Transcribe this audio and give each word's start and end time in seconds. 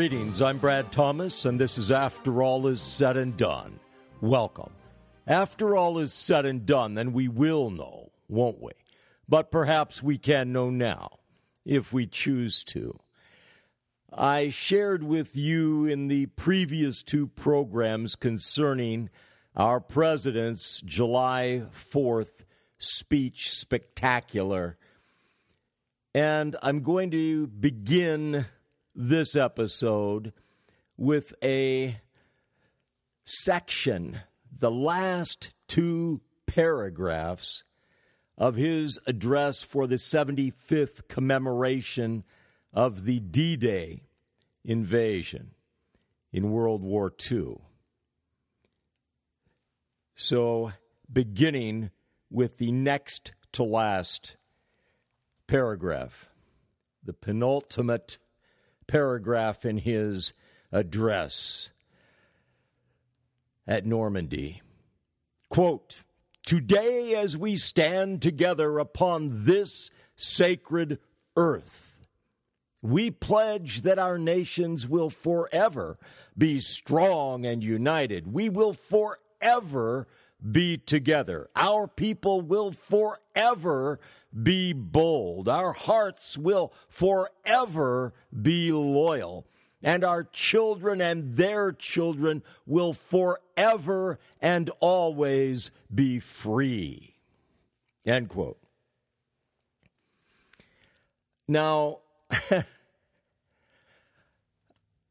Greetings, 0.00 0.40
I'm 0.40 0.56
Brad 0.56 0.90
Thomas, 0.90 1.44
and 1.44 1.60
this 1.60 1.76
is 1.76 1.90
After 1.90 2.42
All 2.42 2.66
Is 2.68 2.80
Said 2.80 3.18
and 3.18 3.36
Done. 3.36 3.78
Welcome. 4.22 4.72
After 5.26 5.76
all 5.76 5.98
is 5.98 6.14
said 6.14 6.46
and 6.46 6.64
done, 6.64 6.94
then 6.94 7.12
we 7.12 7.28
will 7.28 7.68
know, 7.68 8.10
won't 8.26 8.62
we? 8.62 8.72
But 9.28 9.50
perhaps 9.50 10.02
we 10.02 10.16
can 10.16 10.54
know 10.54 10.70
now, 10.70 11.18
if 11.66 11.92
we 11.92 12.06
choose 12.06 12.64
to. 12.68 12.98
I 14.10 14.48
shared 14.48 15.02
with 15.02 15.36
you 15.36 15.84
in 15.84 16.08
the 16.08 16.24
previous 16.28 17.02
two 17.02 17.26
programs 17.26 18.16
concerning 18.16 19.10
our 19.54 19.82
president's 19.82 20.80
July 20.80 21.64
4th 21.74 22.44
speech 22.78 23.50
spectacular. 23.50 24.78
And 26.14 26.56
I'm 26.62 26.80
going 26.80 27.10
to 27.10 27.48
begin 27.48 28.46
this 29.08 29.34
episode 29.34 30.34
with 30.98 31.32
a 31.42 32.00
section, 33.24 34.20
the 34.58 34.70
last 34.70 35.54
two 35.68 36.20
paragraphs 36.46 37.64
of 38.36 38.56
his 38.56 38.98
address 39.06 39.62
for 39.62 39.86
the 39.86 39.96
75th 39.96 41.08
commemoration 41.08 42.24
of 42.74 43.04
the 43.04 43.20
D 43.20 43.56
Day 43.56 44.02
invasion 44.64 45.52
in 46.30 46.50
World 46.50 46.82
War 46.82 47.10
II. 47.30 47.56
So, 50.14 50.72
beginning 51.10 51.90
with 52.30 52.58
the 52.58 52.70
next 52.70 53.32
to 53.52 53.62
last 53.62 54.36
paragraph, 55.46 56.28
the 57.02 57.14
penultimate 57.14 58.18
paragraph 58.90 59.64
in 59.64 59.78
his 59.78 60.32
address 60.72 61.70
at 63.64 63.86
Normandy. 63.86 64.62
Quote, 65.48 66.02
Today, 66.44 67.14
as 67.14 67.36
we 67.36 67.56
stand 67.56 68.20
together 68.20 68.78
upon 68.78 69.44
this 69.44 69.90
sacred 70.16 70.98
earth, 71.36 72.04
we 72.82 73.12
pledge 73.12 73.82
that 73.82 74.00
our 74.00 74.18
nations 74.18 74.88
will 74.88 75.10
forever 75.10 75.96
be 76.36 76.58
strong 76.58 77.46
and 77.46 77.62
united. 77.62 78.32
We 78.32 78.48
will 78.48 78.72
forever 78.72 80.08
be 80.50 80.78
together. 80.78 81.48
Our 81.54 81.86
people 81.86 82.40
will 82.40 82.72
forever 82.72 84.00
be 84.42 84.72
bold. 84.72 85.48
Our 85.48 85.72
hearts 85.72 86.38
will 86.38 86.72
forever 86.88 88.14
be 88.42 88.72
loyal. 88.72 89.46
And 89.82 90.04
our 90.04 90.24
children 90.24 91.00
and 91.00 91.36
their 91.36 91.72
children 91.72 92.42
will 92.66 92.92
forever 92.92 94.18
and 94.40 94.70
always 94.80 95.70
be 95.92 96.18
free. 96.18 97.14
End 98.04 98.28
quote. 98.28 98.58
Now, 101.48 101.98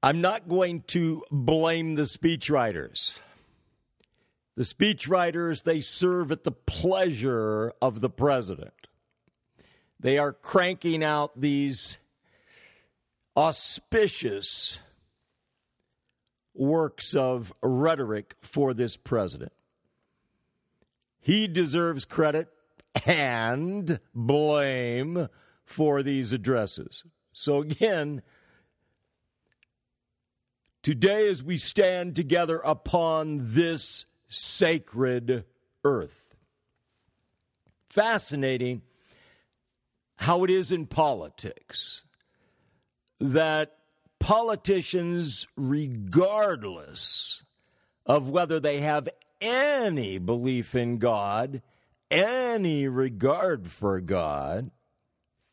I'm 0.03 0.22
not 0.22 0.47
going 0.47 0.84
to 0.88 1.24
blame 1.29 1.96
the 1.96 2.03
speechwriters. 2.03 3.18
The 4.56 4.63
speechwriters, 4.63 5.63
they 5.63 5.81
serve 5.81 6.31
at 6.31 6.44
the 6.44 6.52
pleasure 6.52 7.74
of 7.81 8.02
the 8.02 8.09
president. 8.09 8.78
They 9.99 10.17
are 10.17 10.31
cranking 10.31 11.03
out 11.03 11.39
these 11.39 11.97
auspicious 13.35 14.79
works 16.53 17.15
of 17.15 17.53
rhetoric 17.61 18.35
for 18.41 18.73
this 18.73 18.95
president. 18.97 19.51
He 21.19 21.47
deserves 21.47 22.05
credit 22.05 22.47
and 23.05 23.99
blame 24.15 25.27
for 25.65 26.01
these 26.01 26.33
addresses. 26.33 27.03
So, 27.33 27.61
again, 27.61 28.21
today 30.81 31.29
as 31.29 31.43
we 31.43 31.57
stand 31.57 32.16
together 32.16 32.59
upon 32.59 33.39
this 33.53 34.05
sacred 34.27 35.45
earth, 35.83 36.35
fascinating 37.89 38.81
how 40.19 40.44
it 40.44 40.50
is 40.50 40.69
in 40.69 40.85
politics 40.85 42.03
that 43.22 43.78
politicians, 44.19 45.47
regardless 45.56 47.44
of 48.06 48.29
whether 48.29 48.59
they 48.59 48.81
have 48.81 49.08
any 49.40 50.18
belief 50.18 50.75
in 50.75 50.97
God, 50.97 51.62
any 52.12 52.85
regard 52.90 53.69
for 53.72 54.02
God, 54.02 54.72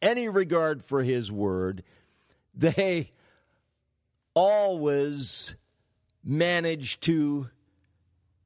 any 0.02 0.28
regard 0.28 0.84
for 0.84 1.04
His 1.04 1.30
Word, 1.30 1.84
they 2.52 3.12
always 4.34 5.54
manage 6.24 6.98
to 7.00 7.50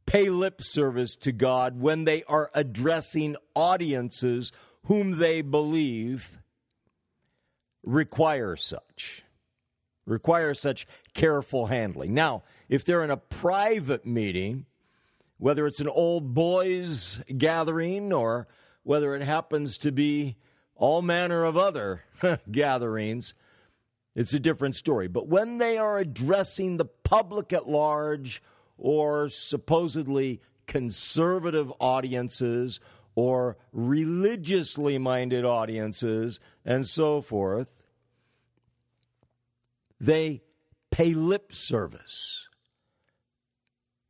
pay 0.05 0.29
lip 0.29 0.63
service 0.63 1.17
to 1.17 1.33
God 1.33 1.81
when 1.81 2.05
they 2.05 2.23
are 2.25 2.51
addressing 2.53 3.37
audiences 3.55 4.53
whom 4.87 5.19
they 5.19 5.43
believe 5.43 6.39
require 7.83 8.57
such, 8.57 9.25
require 10.07 10.55
such 10.55 10.87
careful 11.15 11.67
handling. 11.67 12.15
Now, 12.15 12.43
if 12.69 12.85
they're 12.85 13.05
in 13.05 13.11
a 13.11 13.17
private 13.17 14.07
meeting, 14.07 14.67
whether 15.39 15.67
it's 15.67 15.81
an 15.81 15.89
old 15.89 16.35
boys 16.35 17.21
gathering 17.37 18.13
or 18.13 18.47
whether 18.83 19.15
it 19.15 19.23
happens 19.23 19.79
to 19.79 19.93
be 19.93 20.37
all 20.75 21.03
manner 21.03 21.45
of 21.45 21.57
other 21.57 22.05
gatherings, 22.51 23.35
it's 24.15 24.35
a 24.35 24.41
different 24.41 24.75
story. 24.75 25.09
But 25.09 25.29
when 25.29 25.59
they 25.59 25.79
are 25.79 25.99
addressing 25.99 26.77
the 26.77 26.85
public 26.85 27.53
at 27.53 27.69
large 27.69 28.43
or 28.77 29.29
supposedly 29.29 30.41
conservative 30.67 31.73
audiences 31.81 32.81
or 33.15 33.57
religiously 33.73 34.99
minded 34.99 35.45
audiences 35.45 36.41
and 36.65 36.87
so 36.87 37.21
forth, 37.21 37.83
they 40.01 40.43
pay 40.91 41.15
lip 41.15 41.55
service 41.55 42.49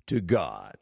to 0.07 0.21
God. 0.21 0.77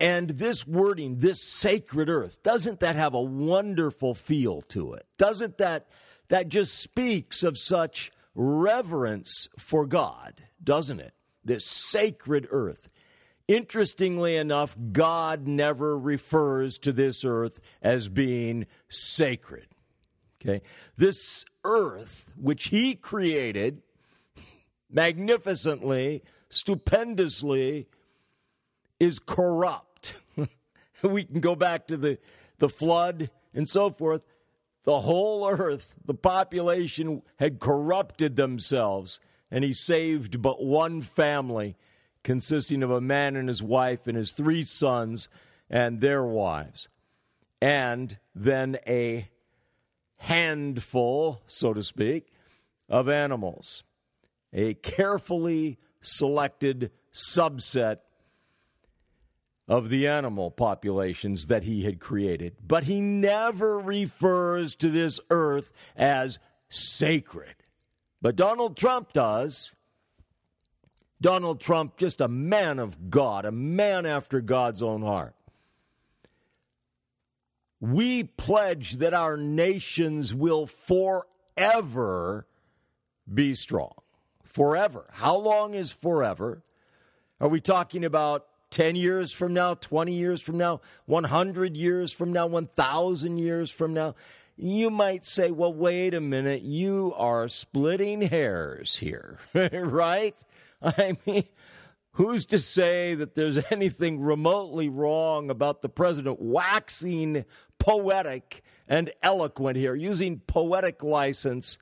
And 0.00 0.30
this 0.30 0.66
wording, 0.66 1.18
this 1.18 1.40
sacred 1.40 2.08
earth, 2.08 2.42
doesn't 2.42 2.80
that 2.80 2.96
have 2.96 3.14
a 3.14 3.20
wonderful 3.20 4.14
feel 4.14 4.60
to 4.62 4.94
it? 4.94 5.06
Doesn't 5.16 5.58
that 5.58 5.86
that 6.28 6.48
just 6.48 6.74
speaks 6.78 7.42
of 7.42 7.58
such 7.58 8.10
reverence 8.34 9.48
for 9.58 9.86
God, 9.86 10.42
doesn't 10.62 10.98
it? 10.98 11.14
This 11.44 11.66
sacred 11.66 12.48
earth. 12.50 12.88
Interestingly 13.48 14.36
enough, 14.36 14.76
God 14.92 15.46
never 15.46 15.98
refers 15.98 16.78
to 16.78 16.92
this 16.92 17.24
earth 17.24 17.60
as 17.82 18.08
being 18.08 18.66
sacred. 18.88 19.66
Okay? 20.40 20.62
This 20.96 21.44
earth, 21.64 22.30
which 22.36 22.68
He 22.68 22.94
created 22.94 23.82
magnificently, 24.90 26.22
stupendously, 26.50 27.88
is 29.00 29.18
corrupt. 29.18 30.14
we 31.02 31.24
can 31.24 31.40
go 31.40 31.56
back 31.56 31.88
to 31.88 31.96
the, 31.96 32.18
the 32.58 32.68
flood 32.68 33.30
and 33.54 33.68
so 33.68 33.90
forth. 33.90 34.22
The 34.84 35.00
whole 35.00 35.48
earth, 35.48 35.94
the 36.04 36.14
population 36.14 37.22
had 37.38 37.60
corrupted 37.60 38.36
themselves, 38.36 39.20
and 39.50 39.64
He 39.64 39.72
saved 39.72 40.42
but 40.42 40.64
one 40.64 41.02
family 41.02 41.76
consisting 42.24 42.82
of 42.82 42.90
a 42.90 43.00
man 43.00 43.36
and 43.36 43.48
his 43.48 43.62
wife 43.62 44.06
and 44.06 44.16
his 44.16 44.32
three 44.32 44.62
sons 44.62 45.28
and 45.68 46.00
their 46.00 46.24
wives, 46.24 46.88
and 47.60 48.18
then 48.34 48.76
a 48.86 49.28
handful, 50.18 51.42
so 51.46 51.72
to 51.74 51.82
speak, 51.82 52.32
of 52.88 53.08
animals, 53.08 53.84
a 54.52 54.74
carefully 54.74 55.78
selected 56.00 56.90
subset 57.12 57.98
of 59.68 59.88
the 59.88 60.06
animal 60.06 60.50
populations 60.50 61.46
that 61.46 61.62
he 61.62 61.84
had 61.84 61.98
created. 61.98 62.56
But 62.66 62.84
he 62.84 63.00
never 63.00 63.78
refers 63.78 64.74
to 64.76 64.88
this 64.88 65.20
earth 65.30 65.72
as 65.96 66.38
sacred. 66.68 67.54
But 68.20 68.36
Donald 68.36 68.76
Trump 68.76 69.12
does. 69.12 69.72
Donald 71.22 71.60
Trump, 71.60 71.96
just 71.96 72.20
a 72.20 72.28
man 72.28 72.78
of 72.78 73.08
God, 73.08 73.44
a 73.44 73.52
man 73.52 74.04
after 74.04 74.40
God's 74.40 74.82
own 74.82 75.02
heart. 75.02 75.34
We 77.80 78.24
pledge 78.24 78.98
that 78.98 79.14
our 79.14 79.36
nations 79.36 80.34
will 80.34 80.66
forever 80.66 82.46
be 83.32 83.54
strong. 83.54 83.94
Forever. 84.44 85.06
How 85.12 85.36
long 85.36 85.74
is 85.74 85.92
forever? 85.92 86.62
Are 87.40 87.48
we 87.48 87.60
talking 87.60 88.04
about 88.04 88.46
10 88.70 88.96
years 88.96 89.32
from 89.32 89.54
now, 89.54 89.74
20 89.74 90.12
years 90.12 90.42
from 90.42 90.58
now, 90.58 90.80
100 91.06 91.76
years 91.76 92.12
from 92.12 92.32
now, 92.32 92.46
1,000 92.46 93.38
years 93.38 93.70
from 93.70 93.94
now? 93.94 94.14
You 94.56 94.90
might 94.90 95.24
say, 95.24 95.50
well, 95.50 95.72
wait 95.72 96.14
a 96.14 96.20
minute, 96.20 96.62
you 96.62 97.14
are 97.16 97.48
splitting 97.48 98.22
hairs 98.22 98.98
here, 98.98 99.38
right? 99.72 100.36
I 100.98 101.16
mean, 101.26 101.44
who's 102.12 102.44
to 102.46 102.58
say 102.58 103.14
that 103.14 103.34
there's 103.34 103.58
anything 103.70 104.20
remotely 104.20 104.88
wrong 104.88 105.50
about 105.50 105.82
the 105.82 105.88
president 105.88 106.38
waxing 106.40 107.44
poetic 107.78 108.62
and 108.88 109.10
eloquent 109.22 109.76
here, 109.76 109.94
using 109.94 110.40
poetic 110.40 111.02
license? 111.02 111.78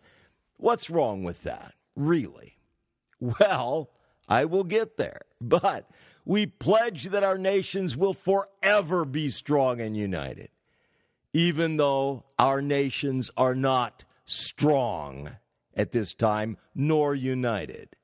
What's 0.56 0.90
wrong 0.90 1.24
with 1.24 1.42
that, 1.44 1.74
really? 1.96 2.58
Well, 3.18 3.90
I 4.28 4.44
will 4.44 4.64
get 4.64 4.96
there. 4.96 5.22
But 5.42 5.88
we 6.26 6.44
pledge 6.44 7.04
that 7.04 7.24
our 7.24 7.38
nations 7.38 7.96
will 7.96 8.12
forever 8.12 9.06
be 9.06 9.30
strong 9.30 9.80
and 9.80 9.96
united, 9.96 10.50
even 11.32 11.78
though 11.78 12.26
our 12.38 12.60
nations 12.60 13.30
are 13.38 13.54
not 13.54 14.04
strong 14.26 15.36
at 15.74 15.92
this 15.92 16.12
time 16.12 16.58
nor 16.74 17.14
united. 17.14 17.96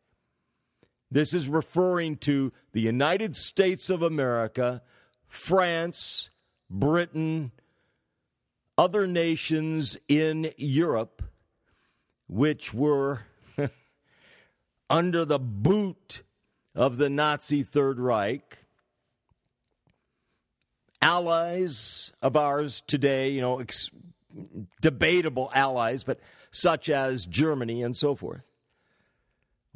This 1.10 1.32
is 1.32 1.48
referring 1.48 2.16
to 2.18 2.52
the 2.72 2.80
United 2.80 3.36
States 3.36 3.90
of 3.90 4.02
America, 4.02 4.82
France, 5.28 6.30
Britain, 6.68 7.52
other 8.76 9.06
nations 9.06 9.96
in 10.08 10.52
Europe, 10.56 11.22
which 12.28 12.74
were 12.74 13.22
under 14.90 15.24
the 15.24 15.38
boot 15.38 16.22
of 16.74 16.96
the 16.96 17.08
Nazi 17.08 17.62
Third 17.62 17.98
Reich. 17.98 18.58
Allies 21.00 22.12
of 22.20 22.36
ours 22.36 22.82
today, 22.86 23.30
you 23.30 23.40
know, 23.40 23.60
ex- 23.60 23.90
debatable 24.80 25.50
allies, 25.54 26.02
but 26.02 26.18
such 26.50 26.88
as 26.90 27.26
Germany 27.26 27.82
and 27.82 27.96
so 27.96 28.14
forth. 28.14 28.42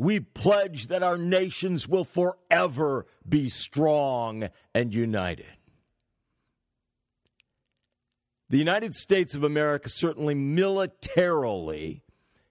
We 0.01 0.19
pledge 0.19 0.87
that 0.87 1.03
our 1.03 1.19
nations 1.19 1.87
will 1.87 2.07
forever 2.07 3.05
be 3.29 3.51
strong 3.51 4.49
and 4.75 4.95
united. 4.95 5.45
The 8.49 8.57
United 8.57 8.95
States 8.95 9.35
of 9.35 9.45
America, 9.45 9.91
certainly 9.91 10.35
militarily, 10.35 12.03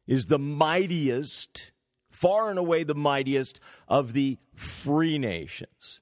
is 0.06 0.28
the 0.28 0.38
mightiest 0.38 1.72
far 2.12 2.52
and 2.52 2.60
away 2.60 2.84
the 2.84 2.94
mightiest 2.94 3.60
of 3.88 4.14
the 4.14 4.38
free 4.54 5.18
nations. 5.18 6.02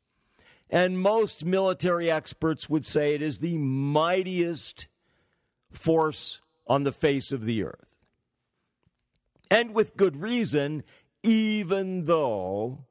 And 0.69 0.99
most 0.99 1.45
military 1.45 2.11
experts 2.11 2.69
would 2.69 2.83
say 2.83 3.15
it 3.15 3.21
is 3.21 3.39
the 3.39 3.57
mightiest 3.57 4.89
force 5.71 6.41
on 6.67 6.83
the 6.83 6.91
face 6.91 7.31
of 7.31 7.45
the 7.45 7.63
earth. 7.63 7.87
And 9.49 9.73
with 9.73 9.95
good 9.95 10.21
reason, 10.21 10.83
even 11.23 12.05
though 12.05 12.85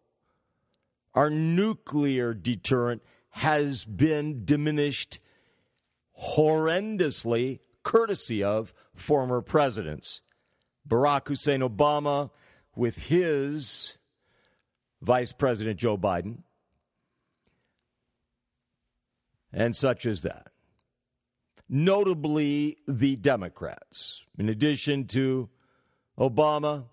our 1.15 1.31
nuclear 1.31 2.35
deterrent 2.35 3.03
has 3.31 3.85
been 3.85 4.45
diminished 4.45 5.19
horrendously, 6.21 7.61
courtesy 7.83 8.43
of 8.43 8.73
former 8.95 9.41
presidents. 9.41 10.21
Barack 10.89 11.29
Hussein 11.29 11.61
Obama 11.61 12.31
with 12.75 13.07
his 13.07 13.97
Vice 15.03 15.33
President 15.33 15.79
Joe 15.79 15.97
Biden, 15.97 16.43
and 19.53 19.75
such 19.75 20.07
as 20.07 20.23
that. 20.23 20.49
Notably, 21.69 22.77
the 22.87 23.17
Democrats, 23.17 24.25
in 24.39 24.49
addition 24.49 25.07
to 25.09 25.49
Obama, 26.19 26.85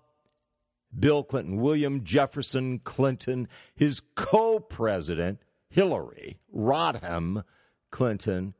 Bill 0.98 1.22
Clinton, 1.22 1.56
William 1.56 2.04
Jefferson 2.04 2.78
Clinton, 2.78 3.48
his 3.74 4.00
co 4.14 4.60
president, 4.60 5.40
Hillary 5.68 6.38
Rodham 6.54 7.44
Clinton, 7.90 8.54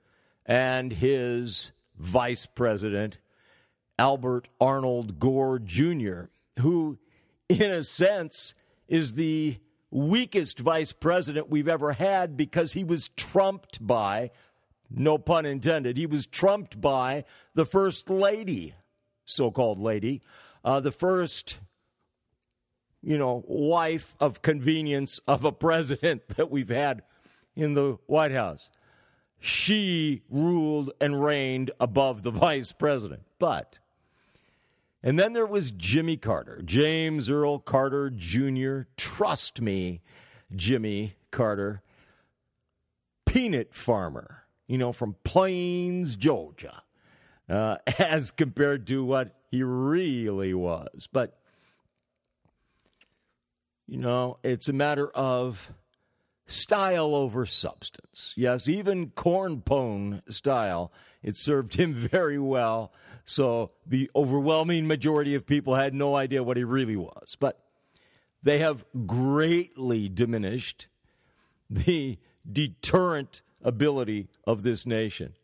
and 0.46 0.92
his 0.92 1.72
vice 1.96 2.46
president, 2.46 3.19
Albert 3.98 4.48
Arnold 4.60 5.19
Gore 5.19 5.58
Jr., 5.58 6.25
who 6.58 6.98
in 7.48 7.70
a 7.70 7.84
sense, 7.84 8.54
is 8.88 9.14
the 9.14 9.58
weakest 9.90 10.58
vice 10.58 10.92
president 10.92 11.50
we've 11.50 11.69
ever 11.69 11.92
had 11.92 12.36
because 12.36 12.72
he 12.72 12.84
was 12.84 13.08
trumped 13.10 13.84
by, 13.84 14.31
no 14.90 15.19
pun 15.19 15.46
intended, 15.46 15.96
he 15.96 16.06
was 16.06 16.26
trumped 16.26 16.81
by 16.81 17.25
the 17.54 17.64
first 17.64 18.10
lady, 18.10 18.75
so 19.25 19.50
called 19.50 19.78
lady, 19.78 20.22
uh, 20.64 20.81
the 20.81 20.92
first, 20.92 21.58
you 23.05 23.19
know, 23.19 23.45
wife 23.47 24.15
of 24.21 24.43
convenience 24.43 25.21
of 25.29 25.45
a 25.45 25.53
president 25.53 26.29
that 26.37 26.51
we've 26.51 26.69
had 26.69 27.03
in 27.55 27.75
the 27.75 27.99
White 28.06 28.33
House. 28.33 28.71
She 29.39 30.23
ruled 30.31 30.91
and 31.01 31.23
reigned 31.23 31.71
above 31.79 32.23
the 32.23 32.31
vice 32.33 32.73
president. 32.73 33.23
But 33.39 33.79
and 35.03 35.19
then 35.19 35.34
there 35.34 35.46
was 35.46 35.70
Jimmy 35.70 36.17
Carter, 36.17 36.63
James 36.65 37.29
Earl 37.29 37.58
Carter 37.58 38.08
Jr. 38.08 38.82
Trust 38.96 39.61
me, 39.61 40.01
Jimmy 40.56 41.17
Carter, 41.31 41.82
peanut 43.27 43.75
farmer, 43.75 44.46
you 44.67 44.79
know, 44.79 44.94
from 44.94 45.17
Plains, 45.23 46.17
Georgia, 46.17 46.82
uh, 47.51 47.77
as 47.99 48.31
compared 48.31 48.87
to 48.87 49.05
what 49.05 49.34
he 49.51 49.63
really 49.63 50.55
was. 50.55 51.06
But, 51.13 51.39
you 53.86 53.98
know, 53.98 54.38
it's 54.43 54.69
a 54.69 54.72
matter 54.72 55.08
of 55.08 55.72
style 56.46 57.14
over 57.14 57.46
substance. 57.46 58.32
Yes, 58.36 58.69
even 58.69 59.10
corn 59.10 59.60
pone 59.62 60.22
style, 60.29 60.93
it 61.22 61.36
served 61.36 61.76
him 61.76 61.94
very 61.94 62.38
well 62.38 62.93
so 63.24 63.70
the 63.86 64.10
overwhelming 64.14 64.86
majority 64.86 65.34
of 65.34 65.46
people 65.46 65.74
had 65.74 65.94
no 65.94 66.14
idea 66.14 66.43
what 66.43 66.56
he 66.56 66.64
really 66.64 66.96
was. 66.96 67.36
But 67.38 67.58
they 68.43 68.58
have 68.58 68.84
greatly 69.06 70.08
diminished 70.08 70.86
the 71.70 72.19
deterrent 72.50 73.43
ability 73.62 74.29
of 74.46 74.62
this 74.62 74.84
nation. 74.84 75.34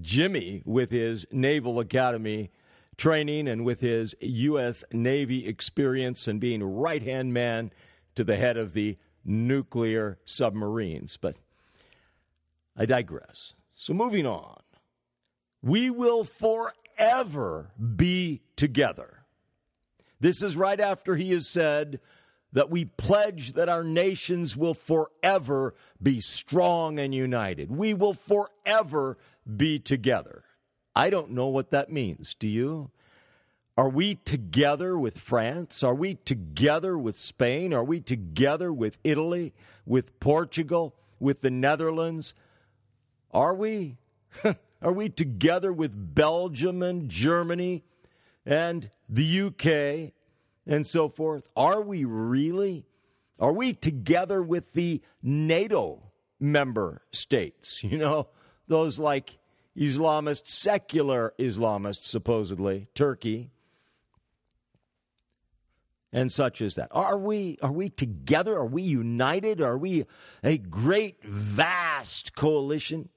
Jimmy, 0.00 0.62
with 0.64 0.90
his 0.90 1.26
Naval 1.32 1.80
Academy 1.80 2.50
training 2.98 3.48
and 3.48 3.64
with 3.64 3.80
his 3.80 4.14
U.S. 4.20 4.84
Navy 4.92 5.46
experience 5.46 6.28
and 6.28 6.38
being 6.40 6.62
right 6.62 7.02
hand 7.02 7.32
man 7.32 7.72
to 8.16 8.24
the 8.24 8.36
head 8.36 8.58
of 8.58 8.74
the 8.74 8.98
nuclear 9.24 10.18
submarines. 10.24 11.16
But 11.16 11.36
I 12.76 12.84
digress. 12.84 13.54
So 13.76 13.94
moving 13.94 14.26
on. 14.26 14.60
We 15.62 15.90
will 15.90 16.24
forever 16.24 17.70
be 17.96 18.42
together. 18.56 19.24
This 20.20 20.42
is 20.42 20.56
right 20.56 20.80
after 20.80 21.14
he 21.14 21.32
has 21.32 21.48
said 21.48 22.00
that 22.52 22.70
we 22.70 22.84
pledge 22.84 23.52
that 23.52 23.68
our 23.68 23.84
nations 23.84 24.56
will 24.56 24.74
forever 24.74 25.74
be 26.02 26.20
strong 26.20 26.98
and 26.98 27.14
united. 27.14 27.70
We 27.70 27.94
will 27.94 28.14
forever 28.14 29.18
be 29.56 29.78
together. 29.78 30.44
I 30.98 31.10
don't 31.10 31.30
know 31.30 31.46
what 31.46 31.70
that 31.70 31.92
means. 31.92 32.34
Do 32.34 32.48
you? 32.48 32.90
Are 33.76 33.88
we 33.88 34.16
together 34.16 34.98
with 34.98 35.16
France? 35.16 35.84
Are 35.84 35.94
we 35.94 36.14
together 36.16 36.98
with 36.98 37.16
Spain? 37.16 37.72
Are 37.72 37.84
we 37.84 38.00
together 38.00 38.72
with 38.72 38.98
Italy, 39.04 39.54
with 39.86 40.18
Portugal, 40.18 40.96
with 41.20 41.40
the 41.40 41.52
Netherlands? 41.52 42.34
Are 43.30 43.54
we? 43.54 43.96
Are 44.82 44.92
we 44.92 45.08
together 45.08 45.72
with 45.72 46.14
Belgium 46.16 46.82
and 46.82 47.08
Germany 47.08 47.84
and 48.44 48.90
the 49.08 49.42
UK 49.42 50.12
and 50.66 50.84
so 50.84 51.08
forth? 51.08 51.46
Are 51.56 51.80
we 51.80 52.04
really? 52.04 52.86
Are 53.38 53.52
we 53.52 53.72
together 53.72 54.42
with 54.42 54.72
the 54.72 55.00
NATO 55.22 56.10
member 56.40 57.02
states? 57.12 57.84
You 57.88 57.98
know, 57.98 58.28
those 58.66 58.98
like 58.98 59.38
Islamist, 59.78 60.46
secular 60.46 61.32
Islamists, 61.38 62.04
supposedly, 62.04 62.88
Turkey, 62.94 63.50
and 66.12 66.32
such 66.32 66.60
as 66.60 66.74
that. 66.74 66.88
Are 66.90 67.18
we 67.18 67.58
are 67.62 67.72
we 67.72 67.88
together? 67.88 68.56
Are 68.56 68.66
we 68.66 68.82
united? 68.82 69.60
Are 69.60 69.78
we 69.78 70.06
a 70.42 70.58
great 70.58 71.22
vast 71.22 72.34
coalition? 72.34 73.08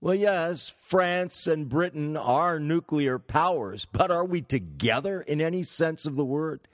Well, 0.00 0.14
yes, 0.14 0.74
France 0.78 1.46
and 1.46 1.68
Britain 1.68 2.16
are 2.16 2.60
nuclear 2.60 3.18
powers, 3.18 3.86
but 3.86 4.10
are 4.10 4.26
we 4.26 4.42
together 4.42 5.22
in 5.22 5.40
any 5.40 5.62
sense 5.62 6.04
of 6.04 6.16
the 6.16 6.26
word? 6.26 6.68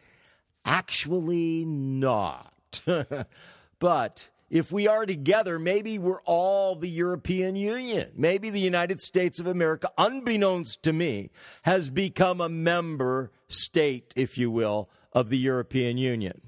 Actually, 0.64 1.64
not. 1.64 2.80
but 3.78 4.28
if 4.50 4.72
we 4.72 4.88
are 4.88 5.06
together, 5.06 5.60
maybe 5.60 5.96
we're 5.96 6.22
all 6.22 6.74
the 6.74 6.88
European 6.88 7.54
Union. 7.54 8.10
Maybe 8.16 8.50
the 8.50 8.60
United 8.60 9.00
States 9.00 9.38
of 9.38 9.46
America, 9.46 9.90
unbeknownst 9.96 10.82
to 10.82 10.92
me, 10.92 11.30
has 11.62 11.88
become 11.88 12.40
a 12.40 12.48
member 12.48 13.30
state, 13.48 14.12
if 14.16 14.36
you 14.36 14.50
will, 14.50 14.90
of 15.12 15.28
the 15.28 15.38
European 15.38 15.98
Union. 15.98 16.40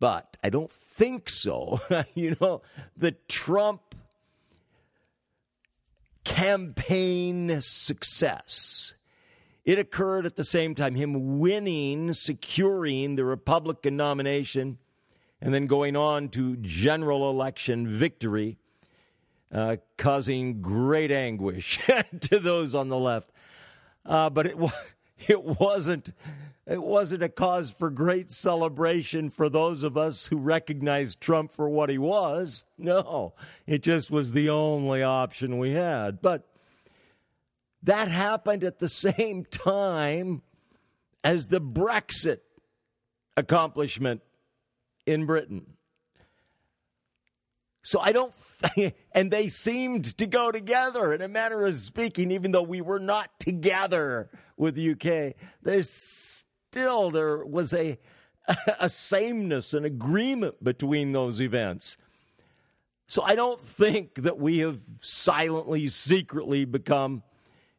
But 0.00 0.36
I 0.42 0.50
don't 0.50 0.72
think 0.72 1.30
so. 1.30 1.80
you 2.14 2.36
know, 2.40 2.62
the 2.96 3.12
Trump 3.28 3.94
campaign 6.24 7.60
success. 7.60 8.94
It 9.64 9.78
occurred 9.78 10.26
at 10.26 10.34
the 10.36 10.44
same 10.44 10.74
time, 10.74 10.96
him 10.96 11.38
winning, 11.38 12.12
securing 12.12 13.14
the 13.14 13.24
Republican 13.24 13.96
nomination, 13.96 14.78
and 15.44 15.52
then 15.52 15.66
going 15.66 15.94
on 15.94 16.30
to 16.30 16.56
general 16.56 17.28
election 17.28 17.86
victory, 17.86 18.56
uh, 19.52 19.76
causing 19.98 20.62
great 20.62 21.10
anguish 21.10 21.78
to 22.20 22.38
those 22.38 22.74
on 22.74 22.88
the 22.88 22.98
left. 22.98 23.30
Uh, 24.06 24.30
but 24.30 24.46
it, 24.46 24.56
it 25.28 25.44
wasn't 25.44 26.14
it 26.66 26.82
wasn't 26.82 27.22
a 27.22 27.28
cause 27.28 27.68
for 27.68 27.90
great 27.90 28.30
celebration 28.30 29.28
for 29.28 29.50
those 29.50 29.82
of 29.82 29.98
us 29.98 30.28
who 30.28 30.38
recognized 30.38 31.20
Trump 31.20 31.52
for 31.52 31.68
what 31.68 31.90
he 31.90 31.98
was. 31.98 32.64
No, 32.78 33.34
it 33.66 33.82
just 33.82 34.10
was 34.10 34.32
the 34.32 34.48
only 34.48 35.02
option 35.02 35.58
we 35.58 35.72
had. 35.72 36.22
But 36.22 36.48
that 37.82 38.08
happened 38.08 38.64
at 38.64 38.78
the 38.78 38.88
same 38.88 39.44
time 39.44 40.40
as 41.22 41.48
the 41.48 41.60
Brexit 41.60 42.38
accomplishment 43.36 44.22
in 45.06 45.26
Britain. 45.26 45.66
So 47.82 48.00
I 48.00 48.12
don't, 48.12 48.32
and 49.12 49.30
they 49.30 49.48
seemed 49.48 50.16
to 50.16 50.26
go 50.26 50.50
together 50.50 51.12
in 51.12 51.20
a 51.20 51.28
manner 51.28 51.66
of 51.66 51.76
speaking, 51.76 52.30
even 52.30 52.52
though 52.52 52.62
we 52.62 52.80
were 52.80 53.00
not 53.00 53.38
together 53.38 54.30
with 54.56 54.74
the 54.74 54.92
UK. 54.92 55.34
There's 55.62 55.90
still 55.90 57.10
there 57.10 57.44
was 57.44 57.74
a 57.74 57.98
a 58.80 58.88
sameness, 58.88 59.74
an 59.74 59.84
agreement 59.84 60.62
between 60.62 61.12
those 61.12 61.40
events. 61.40 61.96
So 63.06 63.22
I 63.22 63.34
don't 63.34 63.60
think 63.60 64.16
that 64.16 64.38
we 64.38 64.58
have 64.58 64.80
silently, 65.00 65.88
secretly 65.88 66.64
become 66.64 67.22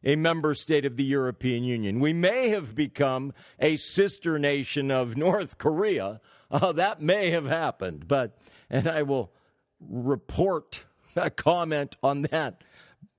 a 0.04 0.16
member 0.16 0.54
state 0.54 0.84
of 0.84 0.96
the 0.96 1.04
European 1.04 1.64
Union. 1.64 2.00
We 2.00 2.12
may 2.12 2.50
have 2.50 2.74
become 2.74 3.32
a 3.58 3.76
sister 3.76 4.38
nation 4.38 4.90
of 4.90 5.16
North 5.16 5.58
Korea. 5.58 6.20
Uh, 6.50 6.70
that 6.70 7.02
may 7.02 7.30
have 7.30 7.46
happened, 7.46 8.06
but, 8.06 8.38
and 8.70 8.86
I 8.86 9.02
will 9.02 9.32
report 9.80 10.84
a 11.16 11.28
comment 11.28 11.96
on 12.04 12.22
that 12.22 12.62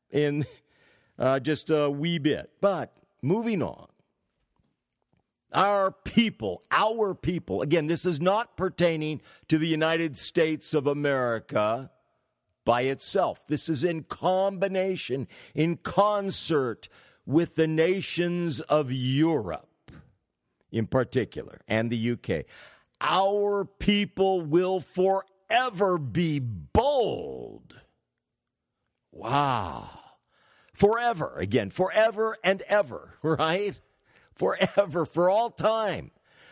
in 0.10 0.46
uh, 1.20 1.40
just 1.40 1.70
a 1.70 1.90
wee 1.90 2.20
bit. 2.20 2.52
But 2.62 2.94
moving 3.22 3.62
on. 3.62 3.88
Our 5.54 5.92
people, 5.92 6.62
our 6.72 7.16
people, 7.16 7.62
again, 7.62 7.88
this 7.88 8.06
is 8.06 8.20
not 8.20 8.58
pertaining 8.58 9.22
to 9.48 9.58
the 9.58 9.68
United 9.68 10.18
States 10.18 10.74
of 10.74 10.88
America 10.88 11.90
by 12.66 12.82
itself. 12.82 13.48
This 13.48 13.70
is 13.70 13.86
in 13.86 14.04
combination, 14.04 15.28
in 15.56 15.78
concert 15.78 16.90
with 17.26 17.56
the 17.56 17.68
nations 17.68 18.60
of 18.62 18.92
Europe 18.92 19.70
in 20.70 20.86
particular 20.86 21.62
and 21.68 21.90
the 21.90 22.12
UK. 22.12 22.46
Our 23.02 23.66
people 23.66 24.42
will 24.42 24.82
forever 24.82 25.98
be 25.98 26.40
bold. 26.40 27.80
Wow. 29.12 29.90
Forever, 30.74 31.38
again, 31.38 31.70
forever 31.70 32.38
and 32.44 32.62
ever, 32.68 33.16
right? 33.22 33.80
forever, 34.38 35.06
for 35.06 35.30
all 35.30 35.50
time. 35.50 36.12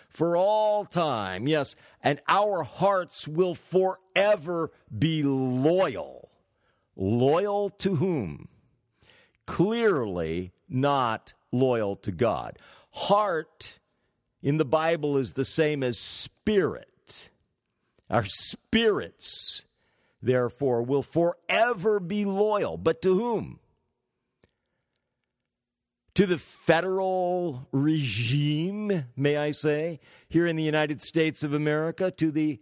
For 0.10 0.38
all 0.38 0.86
time, 0.86 1.48
yes. 1.48 1.76
And 2.02 2.22
our 2.28 2.64
hearts 2.64 3.28
will 3.28 3.54
forever 3.54 4.72
be 4.98 5.24
loyal. 5.24 6.30
Loyal 6.96 7.70
to 7.70 7.96
whom? 7.96 8.48
Clearly 9.46 10.54
not 10.70 11.34
loyal 11.52 11.98
to 11.98 12.12
God. 12.12 12.58
Heart 12.92 13.80
in 14.46 14.58
the 14.58 14.64
Bible 14.64 15.18
is 15.18 15.34
the 15.34 15.44
same 15.44 15.84
as 15.84 16.00
spirit. 16.00 17.30
Our 18.10 18.24
spirits, 18.24 19.66
therefore, 20.22 20.84
will 20.84 21.04
forever 21.04 22.00
be 22.00 22.24
loyal. 22.24 22.78
But 22.78 23.02
to 23.02 23.16
whom? 23.16 23.60
to 26.14 26.26
the 26.26 26.38
federal 26.38 27.68
regime, 27.74 29.04
may 29.18 29.36
I 29.36 29.52
say, 29.52 30.00
here 30.30 30.48
in 30.48 30.56
the 30.56 30.64
United 30.64 31.02
States 31.02 31.44
of 31.44 31.54
America, 31.54 32.10
to 32.12 32.32
the 32.32 32.62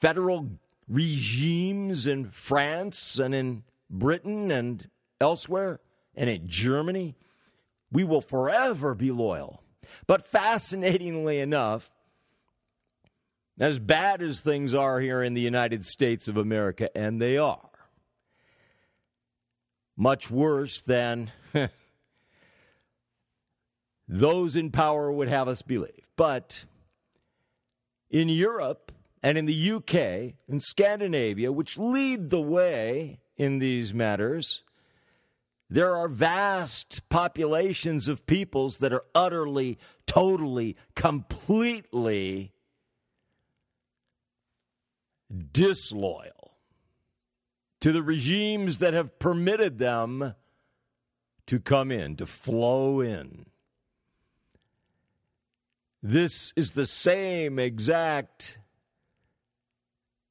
federal 0.00 0.58
regimes 0.88 2.08
in 2.08 2.30
France 2.30 3.16
and 3.16 3.32
in 3.32 3.62
Britain 3.88 4.50
and 4.50 4.90
elsewhere 5.20 5.78
and 6.16 6.28
in 6.28 6.48
Germany. 6.48 7.14
We 7.90 8.04
will 8.04 8.20
forever 8.20 8.94
be 8.94 9.10
loyal. 9.10 9.62
But 10.06 10.26
fascinatingly 10.26 11.40
enough, 11.40 11.90
as 13.58 13.78
bad 13.78 14.22
as 14.22 14.40
things 14.40 14.74
are 14.74 15.00
here 15.00 15.22
in 15.22 15.34
the 15.34 15.40
United 15.40 15.84
States 15.84 16.28
of 16.28 16.36
America, 16.36 16.96
and 16.96 17.20
they 17.20 17.36
are, 17.36 17.70
much 19.96 20.30
worse 20.30 20.80
than 20.80 21.32
those 24.08 24.54
in 24.54 24.70
power 24.70 25.10
would 25.10 25.28
have 25.28 25.48
us 25.48 25.62
believe. 25.62 26.08
But 26.16 26.64
in 28.10 28.28
Europe 28.28 28.92
and 29.22 29.36
in 29.36 29.46
the 29.46 29.72
UK 29.72 30.34
and 30.48 30.62
Scandinavia, 30.62 31.50
which 31.50 31.76
lead 31.76 32.30
the 32.30 32.40
way 32.40 33.20
in 33.36 33.58
these 33.58 33.92
matters, 33.92 34.62
there 35.70 35.94
are 35.94 36.08
vast 36.08 37.08
populations 37.08 38.08
of 38.08 38.26
peoples 38.26 38.78
that 38.78 38.92
are 38.92 39.04
utterly, 39.14 39.78
totally, 40.06 40.76
completely 40.94 42.52
disloyal 45.52 46.54
to 47.80 47.92
the 47.92 48.02
regimes 48.02 48.78
that 48.78 48.94
have 48.94 49.18
permitted 49.18 49.78
them 49.78 50.34
to 51.46 51.60
come 51.60 51.90
in, 51.90 52.16
to 52.16 52.26
flow 52.26 53.00
in. 53.00 53.46
This 56.02 56.52
is 56.56 56.72
the 56.72 56.86
same 56.86 57.58
exact 57.58 58.58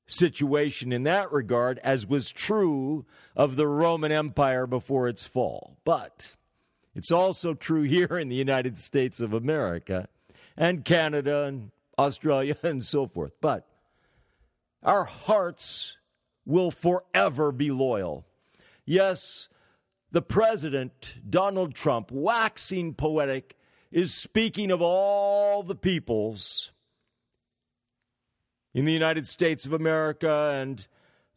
situation 0.08 0.92
in 0.94 1.04
that 1.04 1.32
regard 1.32 1.78
as 1.80 2.08
was 2.08 2.32
true 2.32 3.06
of 3.36 3.56
the 3.56 3.68
Roman 3.68 4.12
Empire 4.12 4.66
before 4.66 5.08
its 5.08 5.24
fall. 5.24 5.78
But 5.84 6.32
it's 6.96 7.12
also 7.12 7.54
true 7.54 7.84
here 7.84 8.18
in 8.18 8.30
the 8.30 8.36
United 8.36 8.78
States 8.78 9.20
of 9.20 9.34
America 9.34 10.08
and 10.56 10.84
Canada 10.84 11.44
and 11.44 11.72
Australia 12.00 12.58
and 12.64 12.84
so 12.84 13.06
forth. 13.06 13.34
But 13.42 13.68
our 14.82 15.04
hearts 15.04 15.98
will 16.46 16.72
forever 16.72 17.52
be 17.52 17.70
loyal. 17.70 18.26
Yes, 18.86 19.50
the 20.12 20.22
president, 20.22 21.16
Donald 21.30 21.76
Trump, 21.76 22.10
waxing 22.10 22.94
poetic, 22.94 23.58
is 23.92 24.14
speaking 24.14 24.72
of 24.72 24.82
all 24.82 25.64
the 25.64 25.76
peoples 25.76 26.72
in 28.78 28.86
the 28.86 28.94
United 28.94 29.26
States 29.26 29.66
of 29.66 29.74
America 29.74 30.54
and 30.54 30.88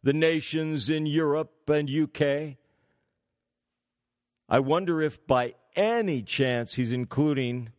the 0.03 0.13
nations 0.13 0.91
in 0.91 1.07
Europe 1.07 1.67
and 1.67 1.89
UK. 1.89 2.57
I 4.47 4.59
wonder 4.59 5.01
if 5.01 5.25
by 5.25 5.55
any 5.75 6.21
chance 6.21 6.75
he's 6.75 6.91
including 6.91 7.69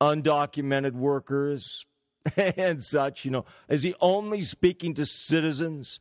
undocumented 0.00 0.92
workers 0.92 1.84
and 2.36 2.82
such, 2.82 3.26
you 3.26 3.30
know, 3.30 3.44
is 3.68 3.82
he 3.82 3.94
only 4.00 4.40
speaking 4.40 4.94
to 4.94 5.04
citizens? 5.04 6.00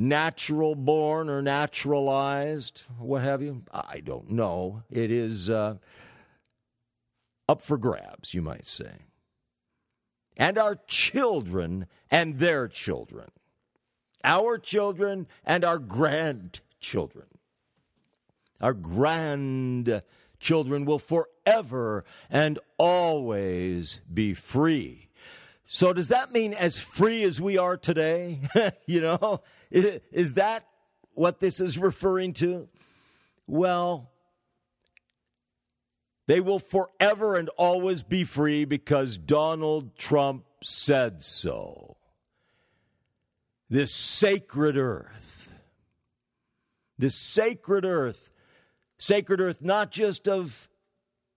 natural 0.00 0.76
born 0.76 1.28
or 1.28 1.42
naturalized, 1.42 2.82
what 2.98 3.20
have 3.20 3.42
you? 3.42 3.64
I 3.72 3.98
don't 3.98 4.30
know. 4.30 4.84
It 4.92 5.10
is 5.10 5.50
uh, 5.50 5.74
up 7.48 7.62
for 7.62 7.76
grabs, 7.76 8.32
you 8.32 8.40
might 8.40 8.64
say. 8.64 9.07
And 10.38 10.56
our 10.56 10.78
children 10.86 11.86
and 12.10 12.38
their 12.38 12.68
children, 12.68 13.30
our 14.24 14.56
children 14.56 15.26
and 15.44 15.64
our 15.64 15.78
grandchildren. 15.78 17.26
our 18.60 18.72
grandchildren 18.72 20.84
will 20.84 20.98
forever 20.98 22.04
and 22.30 22.58
always 22.76 24.00
be 24.12 24.34
free. 24.34 25.08
So, 25.66 25.92
does 25.92 26.08
that 26.08 26.32
mean 26.32 26.54
as 26.54 26.78
free 26.78 27.22
as 27.24 27.40
we 27.40 27.58
are 27.58 27.76
today? 27.76 28.40
you 28.86 29.00
know, 29.00 29.42
is 29.70 30.34
that 30.34 30.64
what 31.12 31.40
this 31.40 31.60
is 31.60 31.76
referring 31.76 32.32
to? 32.34 32.68
Well, 33.46 34.10
they 36.28 36.40
will 36.40 36.58
forever 36.58 37.36
and 37.36 37.48
always 37.56 38.02
be 38.02 38.22
free 38.22 38.66
because 38.66 39.16
Donald 39.16 39.96
Trump 39.96 40.44
said 40.62 41.22
so. 41.22 41.96
This 43.70 43.94
sacred 43.94 44.76
earth, 44.76 45.54
this 46.98 47.16
sacred 47.16 47.86
earth, 47.86 48.30
sacred 48.98 49.40
earth 49.40 49.62
not 49.62 49.90
just 49.90 50.28
of 50.28 50.68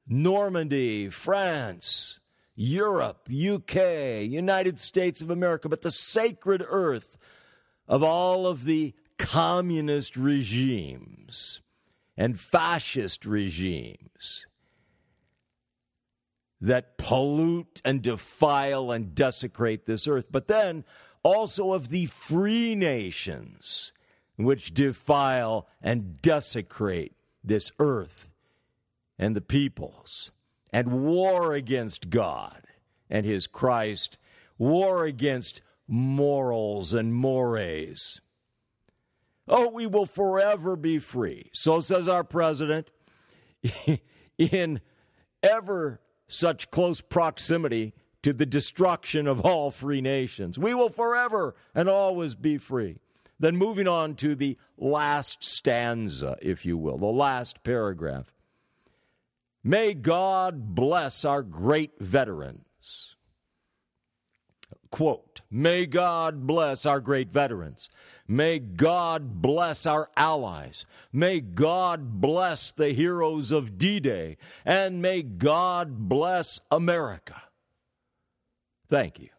Normandy, 0.08 1.10
France, 1.10 2.20
Europe, 2.54 3.30
UK, 3.30 4.24
United 4.24 4.78
States 4.78 5.22
of 5.22 5.30
America, 5.30 5.70
but 5.70 5.84
the 5.84 5.92
sacred 5.92 6.64
earth 6.68 7.18
of 7.88 8.04
all 8.04 8.46
of 8.46 8.66
the 8.66 8.94
communist 9.18 10.18
regimes 10.18 11.62
and 12.18 12.38
fascist 12.38 13.26
regimes 13.26 14.48
that 16.62 16.98
pollute 16.98 17.82
and 17.84 18.02
defile 18.02 18.92
and 18.92 19.16
desecrate 19.16 19.86
this 19.86 20.08
earth, 20.08 20.28
but 20.32 20.48
then 20.48 20.86
also 21.24 21.74
of 21.74 21.90
the 21.90 22.06
free 22.06 22.76
nations 22.76 23.92
which 24.38 24.74
defile 24.74 25.68
and 25.82 26.22
desecrate 26.22 27.14
this 27.44 27.72
earth 27.80 28.30
and 29.18 29.36
the 29.36 29.42
peoples, 29.42 30.32
and 30.72 31.06
war 31.06 31.54
against 31.54 32.10
God 32.10 32.62
and 33.10 33.26
his 33.26 33.46
Christ, 33.46 34.18
war 34.58 35.06
against 35.06 35.62
morals 35.88 36.94
and 36.94 37.14
mores. 37.14 38.22
Oh, 39.48 39.70
we 39.70 39.86
will 39.86 40.06
forever 40.06 40.76
be 40.76 40.98
free. 40.98 41.50
So 41.54 41.82
says 41.82 42.08
our 42.08 42.24
president 42.24 42.90
in 44.38 44.80
ever 45.44 46.00
such 46.32 46.72
close 46.72 47.02
proximity 47.02 47.94
to 48.24 48.34
the 48.34 48.46
destruction 48.46 49.28
of 49.28 49.42
all 49.42 49.72
free 49.72 50.02
nations. 50.02 50.58
We 50.58 50.74
will 50.74 50.90
forever 50.90 51.56
and 51.76 51.90
always 51.90 52.36
be 52.36 52.58
free. 52.58 53.00
Then 53.40 53.58
moving 53.58 53.88
on 53.88 54.16
to 54.16 54.36
the 54.36 54.58
last 54.78 55.44
stanza, 55.44 56.38
if 56.42 56.66
you 56.66 56.78
will, 56.78 56.98
the 56.98 57.08
last 57.08 57.64
paragraph. 57.64 58.32
May 59.64 59.94
God 59.94 60.76
bless 60.76 61.26
our 61.26 61.42
great 61.42 61.92
veterans. 62.00 62.66
Quote, 64.92 65.42
May 65.50 65.86
God 65.86 66.46
bless 66.46 66.86
our 66.86 67.00
great 67.00 67.32
veterans. 67.32 67.90
May 68.28 68.60
God 68.60 69.42
bless 69.42 69.86
our 69.86 70.10
allies. 70.16 70.86
May 71.12 71.40
God 71.40 72.22
bless 72.22 72.72
the 72.72 72.90
heroes 72.90 73.52
of 73.52 73.78
D 73.78 74.00
Day. 74.00 74.38
And 74.66 75.02
may 75.02 75.24
God 75.24 76.10
bless 76.10 76.60
America. 76.70 77.42
Thank 78.88 79.20
you. 79.20 79.30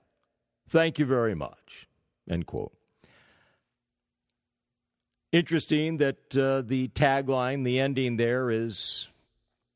Thank 0.69 0.99
you 0.99 1.05
very 1.05 1.35
much. 1.35 1.87
End 2.29 2.47
quote. 2.47 2.73
Interesting 5.33 5.99
that 5.99 6.37
uh, 6.37 6.63
the 6.63 6.89
tagline, 6.89 7.65
the 7.65 7.79
ending 7.79 8.17
there 8.17 8.51
is 8.51 9.09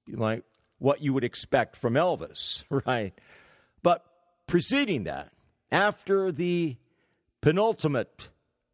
like 0.09 0.45
what 0.79 1.03
you 1.03 1.15
would 1.15 1.25
expect 1.25 1.77
from 1.77 1.95
Elvis, 1.95 2.65
right? 2.87 3.15
But 3.83 4.05
preceding 4.47 5.05
that, 5.05 5.33
after 5.71 6.31
the 6.33 6.77
penultimate 7.41 8.29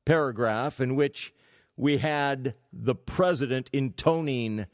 paragraph 0.04 0.80
in 0.80 0.94
which 0.94 1.32
we 1.76 1.98
had 1.98 2.54
the 2.72 2.94
president 2.94 3.70
intoning 3.72 4.66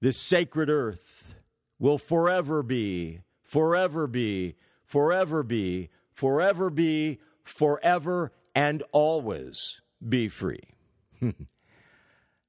this 0.00 0.18
sacred 0.20 0.68
earth 0.68 1.34
will 1.78 1.98
forever 1.98 2.62
be, 2.62 3.20
forever 3.42 4.06
be, 4.06 4.54
forever 4.84 5.42
be, 5.42 5.88
forever 6.12 6.70
be, 6.70 7.18
forever 7.44 8.32
and 8.54 8.82
always 8.92 9.80
be 10.06 10.28
free. 10.28 10.74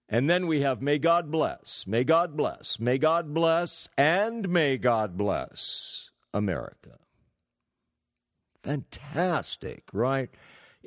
and 0.09 0.29
then 0.29 0.47
we 0.47 0.61
have 0.61 0.81
may 0.81 0.97
God 0.97 1.31
bless, 1.31 1.85
may 1.87 2.03
God 2.03 2.37
bless, 2.37 2.79
may 2.79 2.97
God 2.97 3.33
bless, 3.33 3.89
and 3.97 4.49
may 4.49 4.77
God 4.77 5.17
bless 5.17 6.09
America. 6.33 6.99
Fantastic, 8.63 9.83
right? 9.93 10.29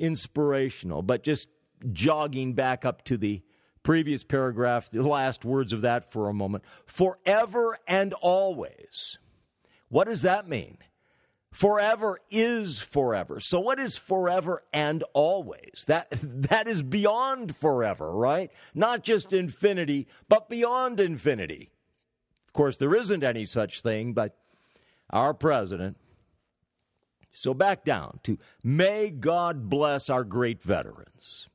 inspirational, 0.01 1.03
but 1.03 1.23
just 1.23 1.47
jogging 1.93 2.53
back 2.53 2.83
up 2.83 3.03
to 3.05 3.17
the 3.17 3.41
previous 3.83 4.23
paragraph, 4.23 4.89
the 4.89 5.07
last 5.07 5.45
words 5.45 5.73
of 5.73 5.81
that 5.81 6.11
for 6.11 6.27
a 6.27 6.33
moment. 6.33 6.63
Forever 6.85 7.77
and 7.87 8.13
always. 8.21 9.17
What 9.89 10.07
does 10.07 10.23
that 10.23 10.49
mean? 10.49 10.77
Forever 11.51 12.17
is 12.29 12.81
forever. 12.81 13.39
So 13.39 13.59
what 13.59 13.77
is 13.77 13.97
forever 13.97 14.63
and 14.73 15.03
always? 15.13 15.85
That 15.87 16.07
that 16.23 16.67
is 16.67 16.81
beyond 16.81 17.55
forever, 17.55 18.11
right? 18.13 18.49
Not 18.73 19.03
just 19.03 19.33
infinity, 19.33 20.07
but 20.29 20.49
beyond 20.49 20.99
infinity. 20.99 21.71
Of 22.47 22.53
course, 22.53 22.77
there 22.77 22.95
isn't 22.95 23.23
any 23.23 23.45
such 23.45 23.81
thing, 23.81 24.13
but 24.13 24.37
our 25.09 25.33
president 25.33 25.97
so 27.31 27.53
back 27.53 27.83
down 27.83 28.19
to 28.23 28.37
may 28.63 29.09
God 29.09 29.69
bless 29.69 30.09
our 30.09 30.23
great 30.23 30.61
veterans. 30.61 31.49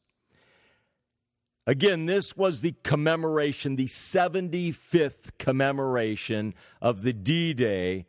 Again, 1.67 2.07
this 2.07 2.37
was 2.37 2.61
the 2.61 2.75
commemoration, 2.85 3.75
the 3.75 3.87
75th 3.87 5.37
commemoration 5.39 6.55
of 6.81 7.03
the 7.03 7.13
D 7.13 7.55
Day 7.55 8.07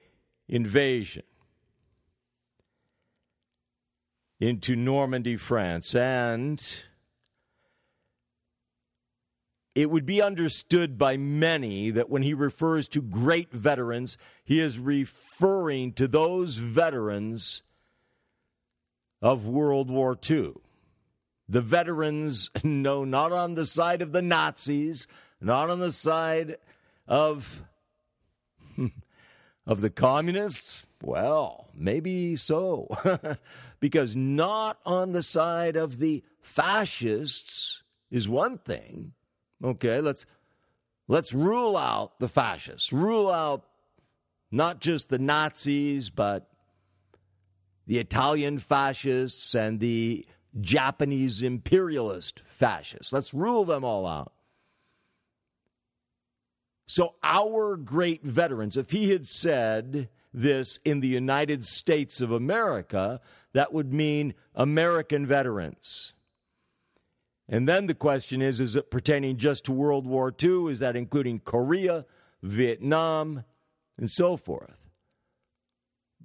invasion 0.47 1.23
into 4.39 4.75
Normandy, 4.75 5.37
France. 5.37 5.95
And 5.95 6.63
it 9.77 9.91
would 9.91 10.07
be 10.07 10.23
understood 10.23 10.97
by 10.97 11.17
many 11.17 11.91
that 11.91 12.09
when 12.09 12.23
he 12.23 12.33
refers 12.33 12.87
to 12.87 12.99
great 12.99 13.51
veterans, 13.51 14.17
he 14.43 14.59
is 14.59 14.79
referring 14.79 15.93
to 15.93 16.07
those 16.07 16.55
veterans 16.57 17.61
of 19.21 19.45
World 19.45 19.91
War 19.91 20.17
II. 20.27 20.53
The 21.47 21.61
veterans, 21.61 22.49
no, 22.63 23.03
not 23.03 23.31
on 23.31 23.53
the 23.53 23.67
side 23.67 24.01
of 24.01 24.13
the 24.13 24.23
Nazis, 24.23 25.05
not 25.39 25.69
on 25.69 25.79
the 25.79 25.91
side 25.91 26.55
of, 27.07 27.61
of 29.67 29.81
the 29.81 29.91
communists. 29.91 30.87
Well, 31.03 31.67
maybe 31.75 32.35
so. 32.35 32.87
because 33.79 34.15
not 34.15 34.79
on 34.87 35.11
the 35.11 35.21
side 35.21 35.75
of 35.75 35.99
the 35.99 36.23
fascists 36.41 37.83
is 38.09 38.27
one 38.27 38.57
thing 38.57 39.13
Okay, 39.63 40.01
let's 40.01 40.25
let's 41.07 41.33
rule 41.33 41.77
out 41.77 42.19
the 42.19 42.27
fascists. 42.27 42.93
Rule 42.93 43.31
out 43.31 43.65
not 44.51 44.79
just 44.79 45.09
the 45.09 45.19
Nazis, 45.19 46.09
but 46.09 46.49
the 47.85 47.99
Italian 47.99 48.59
fascists 48.59 49.55
and 49.55 49.79
the 49.79 50.25
Japanese 50.59 51.41
imperialist 51.41 52.43
fascists. 52.45 53.13
Let's 53.13 53.33
rule 53.33 53.65
them 53.65 53.83
all 53.83 54.05
out. 54.05 54.33
So, 56.87 57.15
our 57.21 57.75
great 57.75 58.23
veterans, 58.23 58.77
if 58.77 58.91
he 58.91 59.09
had 59.09 59.27
said 59.27 60.09
this 60.33 60.79
in 60.85 61.01
the 61.01 61.07
United 61.07 61.65
States 61.65 62.21
of 62.21 62.31
America, 62.31 63.19
that 63.53 63.73
would 63.73 63.91
mean 63.91 64.33
American 64.55 65.25
veterans. 65.25 66.13
And 67.49 67.67
then 67.67 67.85
the 67.85 67.95
question 67.95 68.41
is 68.41 68.59
is 68.59 68.75
it 68.75 68.91
pertaining 68.91 69.37
just 69.37 69.65
to 69.65 69.71
World 69.71 70.05
War 70.05 70.33
II? 70.41 70.71
Is 70.71 70.79
that 70.79 70.95
including 70.95 71.39
Korea, 71.39 72.05
Vietnam, 72.41 73.43
and 73.97 74.09
so 74.09 74.37
forth? 74.37 74.89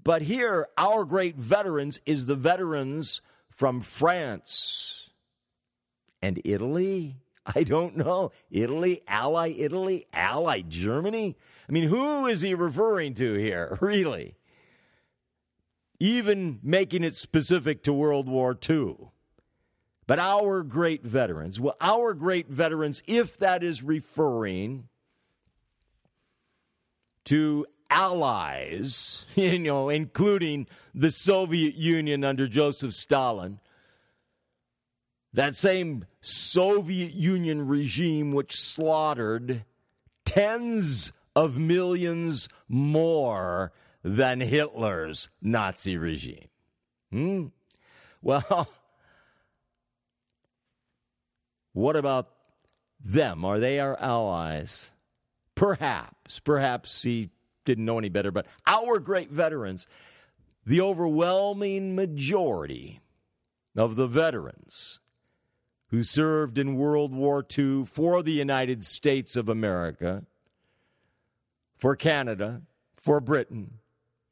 But 0.04 0.22
here, 0.22 0.66
our 0.76 1.04
great 1.04 1.36
veterans 1.36 2.00
is 2.06 2.26
the 2.26 2.34
veterans 2.34 3.20
from 3.50 3.80
France 3.80 5.10
and 6.20 6.40
Italy. 6.44 7.18
I 7.54 7.64
don't 7.64 7.96
know. 7.96 8.32
Italy, 8.50 9.02
ally 9.06 9.54
Italy, 9.56 10.06
ally 10.12 10.62
Germany. 10.66 11.36
I 11.68 11.72
mean, 11.72 11.88
who 11.88 12.26
is 12.26 12.42
he 12.42 12.54
referring 12.54 13.14
to 13.14 13.34
here, 13.34 13.78
really? 13.80 14.36
Even 16.00 16.58
making 16.62 17.04
it 17.04 17.14
specific 17.14 17.84
to 17.84 17.92
World 17.92 18.28
War 18.28 18.58
II. 18.68 18.96
But 20.12 20.18
our 20.18 20.62
great 20.62 21.02
veterans. 21.02 21.58
Well, 21.58 21.74
our 21.80 22.12
great 22.12 22.46
veterans, 22.46 23.02
if 23.06 23.38
that 23.38 23.62
is 23.62 23.82
referring 23.82 24.90
to 27.24 27.64
allies, 27.88 29.24
you 29.36 29.58
know, 29.58 29.88
including 29.88 30.66
the 30.94 31.10
Soviet 31.10 31.76
Union 31.76 32.24
under 32.24 32.46
Joseph 32.46 32.92
Stalin, 32.92 33.58
that 35.32 35.54
same 35.54 36.04
Soviet 36.20 37.14
Union 37.14 37.66
regime 37.66 38.32
which 38.32 38.54
slaughtered 38.54 39.64
tens 40.26 41.14
of 41.34 41.56
millions 41.56 42.50
more 42.68 43.72
than 44.04 44.42
Hitler's 44.42 45.30
Nazi 45.40 45.96
regime. 45.96 46.48
Hmm? 47.10 47.46
Well, 48.20 48.68
what 51.72 51.96
about 51.96 52.28
them? 53.04 53.44
Are 53.44 53.58
they 53.58 53.80
our 53.80 53.98
allies? 54.00 54.90
Perhaps. 55.54 56.38
Perhaps 56.40 57.02
he 57.02 57.30
didn't 57.64 57.84
know 57.84 57.98
any 57.98 58.08
better, 58.08 58.30
but 58.30 58.46
our 58.66 58.98
great 58.98 59.30
veterans, 59.30 59.86
the 60.66 60.80
overwhelming 60.80 61.94
majority 61.94 63.00
of 63.76 63.96
the 63.96 64.06
veterans 64.06 65.00
who 65.88 66.02
served 66.02 66.58
in 66.58 66.76
World 66.76 67.14
War 67.14 67.46
II 67.56 67.84
for 67.84 68.22
the 68.22 68.32
United 68.32 68.82
States 68.84 69.36
of 69.36 69.48
America, 69.48 70.24
for 71.76 71.96
Canada, 71.96 72.62
for 72.96 73.20
Britain, 73.20 73.78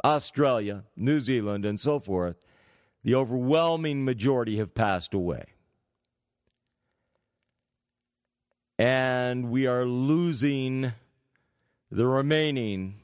Australia, 0.05 0.85
New 0.97 1.21
Zealand, 1.21 1.65
and 1.65 1.79
so 1.79 1.99
forth, 1.99 2.37
the 3.03 3.15
overwhelming 3.15 4.05
majority 4.05 4.57
have 4.57 4.75
passed 4.75 5.13
away. 5.13 5.45
And 8.81 9.51
we 9.51 9.67
are 9.67 9.85
losing 9.85 10.95
the 11.91 12.07
remaining 12.07 12.95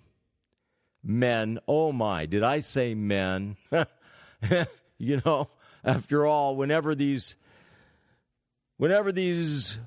men. 1.04 1.58
Oh 1.68 1.92
my, 1.92 2.24
did 2.24 2.42
I 2.42 2.60
say 2.60 2.94
men? 2.94 3.58
you 4.96 5.20
know, 5.26 5.50
after 5.84 6.24
all, 6.24 6.56
whenever 6.56 6.94
these 6.94 7.36
whenever 8.78 9.12
these 9.12 9.78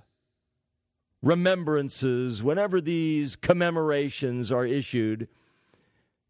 remembrances, 1.24 2.44
whenever 2.44 2.80
these 2.80 3.36
commemorations 3.36 4.52
are 4.52 4.68
issued, 4.68 5.28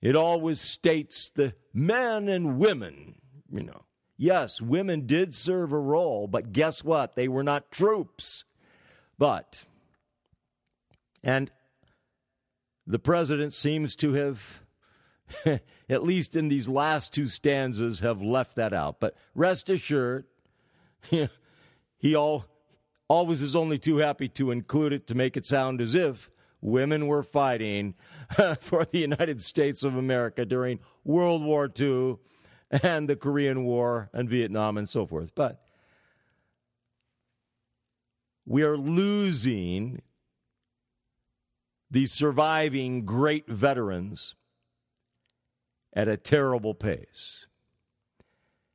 it 0.01 0.15
always 0.15 0.61
states 0.61 1.31
the 1.31 1.53
men 1.73 2.29
and 2.29 2.59
women, 2.59 3.15
you 3.51 3.63
know. 3.63 3.83
Yes, 4.15 4.61
women 4.61 5.05
did 5.05 5.35
serve 5.35 5.73
a 5.73 5.79
role, 5.79 6.27
but 6.27 6.53
guess 6.53 6.81
what? 6.81 7.17
They 7.17 7.27
were 7.27 7.43
not 7.43 7.71
troops. 7.71 8.45
But, 9.19 9.65
and 11.23 11.51
the 12.87 12.97
president 12.97 13.53
seems 13.53 13.95
to 13.97 14.13
have 14.13 14.61
at 15.89 16.03
least 16.03 16.35
in 16.35 16.49
these 16.49 16.67
last 16.67 17.13
two 17.13 17.27
stanzas, 17.27 17.99
have 17.99 18.21
left 18.21 18.55
that 18.55 18.73
out. 18.73 18.99
But 18.99 19.15
rest 19.35 19.69
assured, 19.69 20.25
he 21.97 22.15
all, 22.15 22.45
always 23.07 23.41
is 23.41 23.55
only 23.55 23.77
too 23.77 23.97
happy 23.97 24.27
to 24.29 24.51
include 24.51 24.93
it 24.93 25.07
to 25.07 25.15
make 25.15 25.37
it 25.37 25.45
sound 25.45 25.81
as 25.81 25.95
if 25.95 26.29
women 26.61 27.07
were 27.07 27.23
fighting 27.23 27.95
for 28.59 28.85
the 28.85 28.99
United 28.99 29.41
States 29.41 29.83
of 29.83 29.95
America 29.95 30.45
during 30.45 30.79
World 31.03 31.43
War 31.43 31.69
II 31.79 32.17
and 32.83 33.07
the 33.07 33.15
Korean 33.15 33.63
War 33.63 34.09
and 34.13 34.29
Vietnam 34.29 34.77
and 34.77 34.87
so 34.87 35.05
forth. 35.05 35.33
But 35.35 35.61
we 38.49 38.63
are 38.63 38.75
losing 38.75 40.01
these 41.91 42.11
surviving 42.11 43.05
great 43.05 43.47
veterans 43.47 44.33
at 45.93 46.07
a 46.07 46.17
terrible 46.17 46.73
pace. 46.73 47.45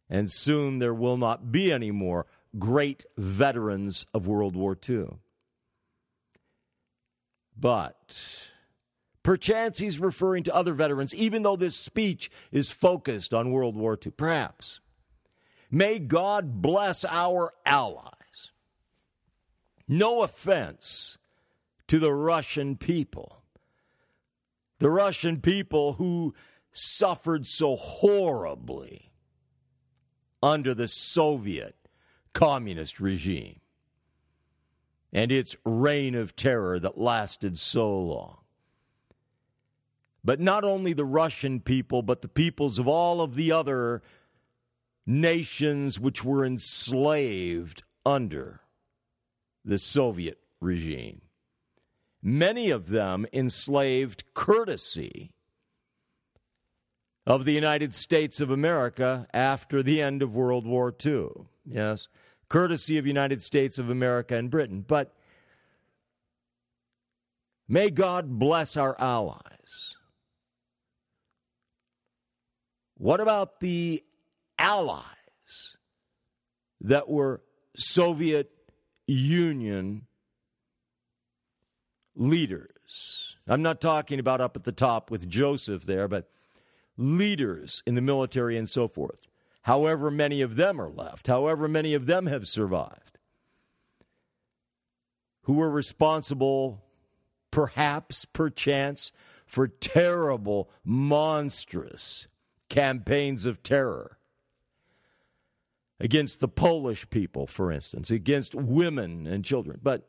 And 0.09 0.31
soon 0.31 0.79
there 0.79 0.95
will 0.95 1.17
not 1.17 1.51
be 1.51 1.73
any 1.73 1.91
more 1.91 2.27
great 2.57 3.05
veterans 3.17 4.07
of 4.15 4.29
World 4.29 4.55
War 4.55 4.79
II. 4.89 5.07
But 7.59 8.49
perchance 9.25 9.79
he's 9.79 9.99
referring 9.99 10.45
to 10.45 10.55
other 10.55 10.75
veterans, 10.75 11.13
even 11.17 11.43
though 11.43 11.57
this 11.57 11.75
speech 11.75 12.31
is 12.53 12.71
focused 12.71 13.35
on 13.35 13.51
World 13.51 13.77
War 13.77 13.99
II. 14.01 14.13
Perhaps. 14.13 14.79
May 15.69 15.99
God 15.99 16.63
bless 16.63 17.05
our 17.05 17.53
allies. 17.67 18.13
No 19.87 20.23
offense 20.23 21.19
to 21.89 21.99
the 21.99 22.13
Russian 22.13 22.77
people. 22.77 23.43
The 24.79 24.91
Russian 24.91 25.41
people 25.41 25.95
who 25.95 26.35
suffered 26.73 27.47
so 27.47 27.77
horribly 27.77 29.13
under 30.43 30.75
the 30.75 30.89
Soviet 30.89 31.77
communist 32.33 33.01
regime 33.01 33.61
and 35.13 35.31
its 35.31 35.57
reign 35.65 36.15
of 36.15 36.35
terror 36.35 36.81
that 36.81 36.99
lasted 36.99 37.59
so 37.59 37.97
long. 37.97 38.39
But 40.25 40.41
not 40.41 40.65
only 40.65 40.93
the 40.93 41.05
Russian 41.05 41.61
people, 41.61 42.03
but 42.03 42.23
the 42.23 42.29
peoples 42.29 42.79
of 42.79 42.89
all 42.89 43.21
of 43.21 43.37
the 43.37 43.53
other 43.53 44.03
nations 45.07 46.01
which 46.01 46.25
were 46.25 46.45
enslaved 46.45 47.85
under 48.05 48.64
the 49.65 49.79
Soviet 49.79 50.39
regime. 50.61 51.23
Many 52.23 52.71
of 52.71 52.89
them 52.89 53.27
enslaved 53.33 54.25
courtesy 54.35 55.33
of 57.27 57.45
the 57.45 57.53
United 57.53 57.95
States 57.95 58.41
of 58.41 58.51
America 58.51 59.27
after 59.33 59.83
the 59.83 60.01
end 60.03 60.23
of 60.23 60.37
World 60.37 60.67
War 60.67 60.95
II. 61.05 61.29
Yes, 61.67 62.09
courtesy 62.49 62.99
of 62.99 63.07
United 63.07 63.41
States 63.41 63.79
of 63.79 63.91
America 63.91 64.37
and 64.37 64.51
Britain. 64.51 64.85
But 64.87 65.15
may 67.69 67.91
God 67.91 68.39
bless 68.39 68.77
our 68.77 68.99
allies. 69.01 69.97
What 72.97 73.21
about 73.21 73.61
the 73.61 74.03
allies 74.59 75.77
that 76.81 77.09
were 77.09 77.43
Soviet 77.77 78.54
Union 79.07 80.07
leaders? 82.15 83.37
I'm 83.47 83.63
not 83.63 83.81
talking 83.81 84.19
about 84.19 84.41
up 84.41 84.57
at 84.57 84.63
the 84.63 84.73
top 84.73 85.11
with 85.11 85.29
Joseph 85.29 85.85
there, 85.85 86.09
but 86.09 86.31
leaders 86.97 87.83
in 87.87 87.95
the 87.95 88.01
military 88.01 88.57
and 88.57 88.69
so 88.69 88.89
forth. 88.89 89.27
However, 89.63 90.11
many 90.11 90.41
of 90.41 90.57
them 90.57 90.81
are 90.81 90.91
left, 90.91 91.27
however, 91.27 91.69
many 91.69 91.95
of 91.95 92.07
them 92.07 92.27
have 92.27 92.47
survived, 92.47 93.19
who 95.43 95.55
were 95.55 95.71
responsible, 95.71 96.83
perhaps, 97.51 98.25
perchance, 98.27 99.11
for 99.47 99.69
terrible, 99.69 100.71
monstrous 100.85 102.29
campaigns 102.69 103.47
of 103.47 103.63
terror 103.63 104.19
against 106.01 106.41
the 106.41 106.49
Polish 106.49 107.09
people, 107.11 107.47
for 107.47 107.71
instance, 107.71 108.11
against 108.11 108.55
women 108.55 109.27
and 109.27 109.45
children. 109.45 109.81
But 109.83 110.09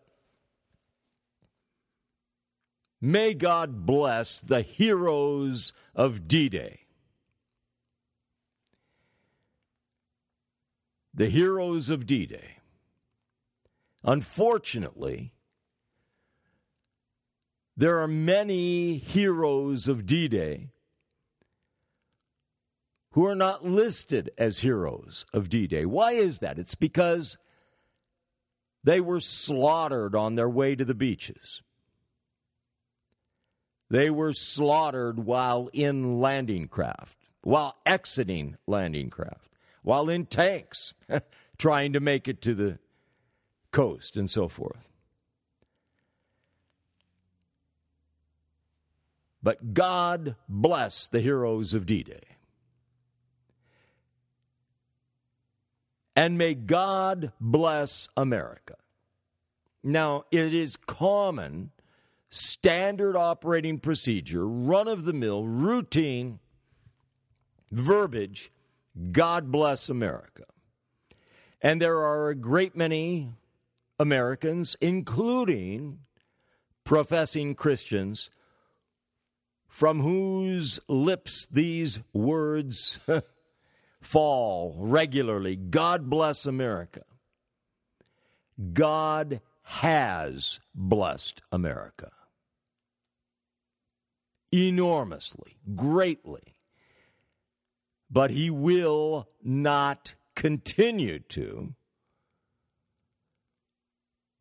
May 3.06 3.36
God 3.36 3.86
bless 3.86 4.40
the 4.40 4.64
heroes 4.64 5.74
of 5.94 6.28
D 6.28 6.50
Day. 6.50 6.88
The 11.14 11.30
heroes 11.30 11.92
of 11.92 12.08
D 12.08 12.26
Day. 12.26 12.58
Unfortunately, 14.04 15.34
there 17.78 18.00
are 18.00 18.08
many 18.08 18.98
heroes 18.98 19.88
of 19.88 20.08
D 20.08 20.28
Day 20.28 20.72
who 23.16 23.26
are 23.26 23.36
not 23.36 23.64
listed 23.66 24.30
as 24.38 24.60
heroes 24.60 25.26
of 25.34 25.48
D 25.48 25.68
Day. 25.68 25.86
Why 25.86 26.12
is 26.12 26.40
that? 26.40 26.60
It's 26.60 26.76
because 26.76 27.38
they 28.84 29.00
were 29.00 29.22
slaughtered 29.22 30.14
on 30.14 30.36
their 30.36 30.50
way 30.50 30.76
to 30.76 30.84
the 30.84 30.94
beaches. 30.94 31.62
They 33.90 34.10
were 34.10 34.34
slaughtered 34.34 35.20
while 35.20 35.70
in 35.72 36.20
landing 36.20 36.68
craft, 36.68 37.18
while 37.42 37.78
exiting 37.86 38.58
landing 38.68 39.10
craft, 39.10 39.56
while 39.82 40.10
in 40.10 40.26
tanks, 40.26 40.94
trying 41.58 41.94
to 41.94 42.02
make 42.02 42.28
it 42.28 42.42
to 42.42 42.54
the 42.54 42.80
coast 43.72 44.18
and 44.18 44.30
so 44.30 44.50
forth. 44.50 44.92
But 49.42 49.74
God 49.74 50.36
bless 50.50 51.08
the 51.08 51.22
heroes 51.22 51.74
of 51.74 51.86
D 51.86 52.04
Day. 52.04 52.35
And 56.16 56.38
may 56.38 56.54
God 56.54 57.32
bless 57.40 58.08
America. 58.16 58.76
Now, 59.84 60.24
it 60.32 60.54
is 60.54 60.78
common, 60.78 61.72
standard 62.30 63.16
operating 63.16 63.80
procedure, 63.80 64.48
run 64.48 64.88
of 64.88 65.06
the 65.06 65.14
mill, 65.14 65.46
routine 65.46 66.40
verbiage 67.72 68.52
God 69.12 69.52
bless 69.52 69.90
America. 69.90 70.44
And 71.62 71.82
there 71.82 71.98
are 71.98 72.30
a 72.30 72.36
great 72.36 72.76
many 72.76 73.32
Americans, 74.00 74.78
including 74.80 76.00
professing 76.84 77.56
Christians, 77.56 78.30
from 79.68 80.00
whose 80.00 80.80
lips 80.88 81.46
these 81.46 82.02
words 82.14 83.00
fall 84.06 84.76
regularly. 84.78 85.56
God 85.56 86.10
bless 86.10 86.46
America. 86.46 87.02
God 88.72 89.42
has 89.64 90.60
blessed 90.76 91.42
America 91.52 92.12
enormously, 94.54 95.58
greatly, 95.74 96.56
but 98.10 98.30
He 98.30 98.50
will 98.52 99.28
not 99.44 100.14
continue 100.36 101.20
to. 101.20 101.74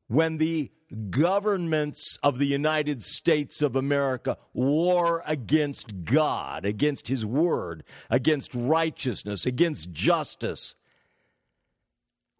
When 0.08 0.36
the 0.36 0.70
governments 1.10 2.18
of 2.22 2.38
the 2.38 2.46
United 2.46 3.02
States 3.02 3.62
of 3.62 3.76
America 3.76 4.36
war 4.52 5.22
against 5.26 6.04
God, 6.04 6.64
against 6.64 7.08
His 7.08 7.24
Word, 7.24 7.84
against 8.10 8.54
righteousness, 8.54 9.46
against 9.46 9.92
justice, 9.92 10.74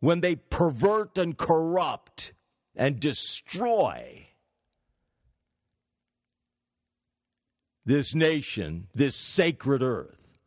when 0.00 0.20
they 0.20 0.36
pervert 0.36 1.16
and 1.16 1.36
corrupt 1.36 2.32
and 2.76 3.00
destroy 3.00 4.28
this 7.86 8.14
nation, 8.14 8.88
this 8.94 9.16
sacred 9.16 9.82
earth, 9.82 10.38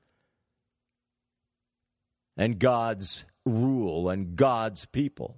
and 2.36 2.60
God's 2.60 3.26
rule 3.46 4.10
and 4.10 4.36
God's 4.36 4.86
people 4.86 5.38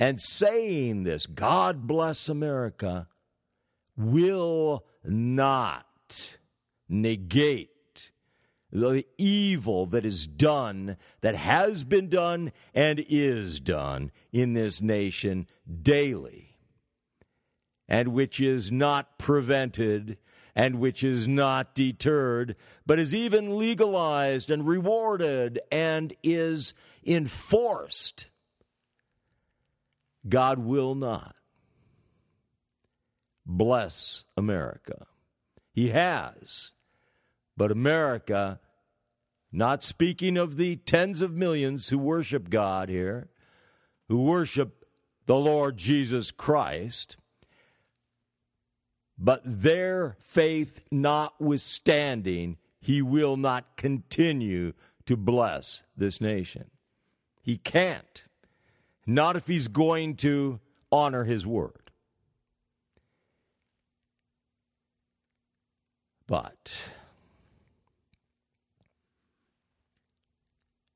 and 0.00 0.18
saying 0.18 1.02
this, 1.02 1.26
God 1.26 1.86
bless 1.86 2.30
America, 2.30 3.06
will 3.98 4.86
not 5.04 6.38
negate 6.88 8.10
the 8.72 9.04
evil 9.18 9.84
that 9.84 10.06
is 10.06 10.26
done, 10.26 10.96
that 11.20 11.34
has 11.34 11.84
been 11.84 12.08
done, 12.08 12.50
and 12.74 13.04
is 13.10 13.60
done 13.60 14.10
in 14.32 14.54
this 14.54 14.80
nation 14.80 15.46
daily, 15.82 16.56
and 17.86 18.08
which 18.08 18.40
is 18.40 18.72
not 18.72 19.18
prevented 19.18 20.16
and 20.56 20.80
which 20.80 21.04
is 21.04 21.28
not 21.28 21.74
deterred, 21.74 22.56
but 22.86 22.98
is 22.98 23.14
even 23.14 23.58
legalized 23.58 24.50
and 24.50 24.66
rewarded 24.66 25.60
and 25.70 26.14
is 26.22 26.72
enforced 27.04 28.30
God 30.28 30.58
will 30.58 30.94
not 30.94 31.34
bless 33.46 34.24
America. 34.36 35.06
He 35.72 35.88
has. 35.88 36.72
But 37.56 37.70
America, 37.70 38.60
not 39.52 39.82
speaking 39.82 40.36
of 40.36 40.56
the 40.56 40.76
tens 40.76 41.20
of 41.20 41.34
millions 41.34 41.88
who 41.88 41.98
worship 41.98 42.48
God 42.48 42.88
here, 42.88 43.28
who 44.08 44.22
worship 44.22 44.84
the 45.26 45.36
Lord 45.36 45.76
Jesus 45.76 46.30
Christ, 46.30 47.16
but 49.18 49.42
their 49.44 50.16
faith 50.20 50.80
notwithstanding, 50.90 52.56
he 52.80 53.02
will 53.02 53.36
not 53.36 53.76
continue 53.76 54.72
to 55.04 55.16
bless 55.16 55.82
this 55.94 56.20
nation. 56.20 56.70
He 57.42 57.58
can't 57.58 58.24
not 59.06 59.36
if 59.36 59.46
he's 59.46 59.68
going 59.68 60.16
to 60.16 60.60
honor 60.92 61.24
his 61.24 61.46
word. 61.46 61.90
But 66.26 66.80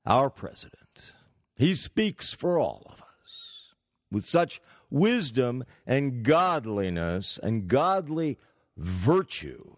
our 0.06 0.30
president, 0.30 1.12
he 1.56 1.74
speaks 1.74 2.32
for 2.32 2.58
all 2.58 2.82
of 2.86 3.02
us 3.02 3.72
with 4.12 4.24
such 4.24 4.60
wisdom 4.90 5.64
and 5.86 6.22
godliness 6.22 7.38
and 7.42 7.66
godly 7.66 8.38
virtue. 8.76 9.76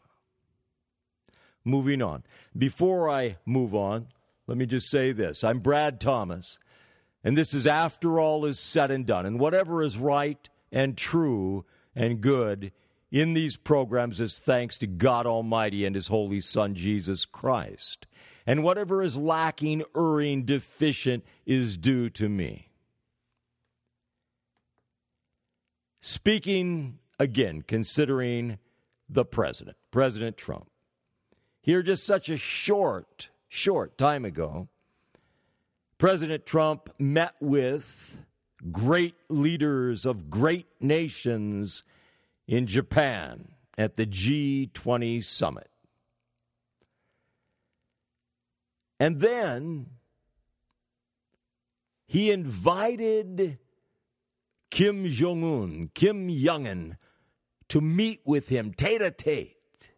Moving 1.65 2.03
on. 2.03 2.23
Before 2.57 3.09
I 3.09 3.39
move 3.47 3.75
on, 3.75 4.09
let 4.47 4.59
me 4.59 4.67
just 4.67 4.91
say 4.91 5.13
this. 5.13 5.43
I'm 5.43 5.61
Brad 5.61 6.01
Thomas. 6.01 6.59
And 7.27 7.37
this 7.37 7.55
is 7.55 7.67
after 7.67 8.21
all 8.21 8.45
is 8.45 8.57
said 8.57 8.93
and 8.93 9.05
done. 9.05 9.27
And 9.27 9.41
whatever 9.41 9.83
is 9.83 9.99
right 9.99 10.49
and 10.71 10.97
true 10.97 11.65
and 11.93 12.21
good 12.21 12.71
in 13.11 13.35
these 13.35 13.57
programs 13.57 14.21
is 14.21 14.39
thanks 14.39 14.79
to 14.79 14.87
God 14.87 15.27
Almighty 15.27 15.85
and 15.85 15.97
His 15.97 16.07
Holy 16.07 16.41
Son, 16.41 16.77
Jesus 16.77 17.25
Christ. 17.25 18.07
And 18.47 18.63
whatever 18.63 19.03
is 19.03 19.19
lacking, 19.19 19.83
erring, 19.97 20.45
deficient 20.45 21.25
is 21.45 21.77
due 21.77 22.11
to 22.11 22.29
me. 22.29 22.69
Speaking 26.01 27.01
again, 27.19 27.63
considering 27.63 28.61
the 29.09 29.25
president, 29.25 29.77
President 29.91 30.37
Trump. 30.37 30.71
Here, 31.61 31.83
just 31.83 32.07
such 32.07 32.29
a 32.29 32.37
short, 32.37 33.31
short 33.49 33.99
time 33.99 34.25
ago, 34.25 34.69
President 35.99 36.45
Trump 36.45 36.91
met 36.99 37.35
with 37.41 38.17
great 38.71 39.15
leaders 39.29 40.05
of 40.05 40.29
great 40.29 40.67
nations 40.81 41.83
in 42.47 42.67
Japan 42.67 43.53
at 43.79 43.95
the 43.95 44.07
G20 44.07 45.25
summit. 45.25 45.71
And 48.99 49.21
then 49.21 49.87
he 52.07 52.31
invited 52.31 53.59
Kim 54.71 55.09
Jong 55.09 55.45
un, 55.45 55.91
Kim 55.95 56.29
Jong 56.31 56.97
to 57.69 57.81
meet 57.81 58.21
with 58.25 58.49
him 58.49 58.73
tete 58.73 59.03
a 59.03 59.11
tete 59.11 59.91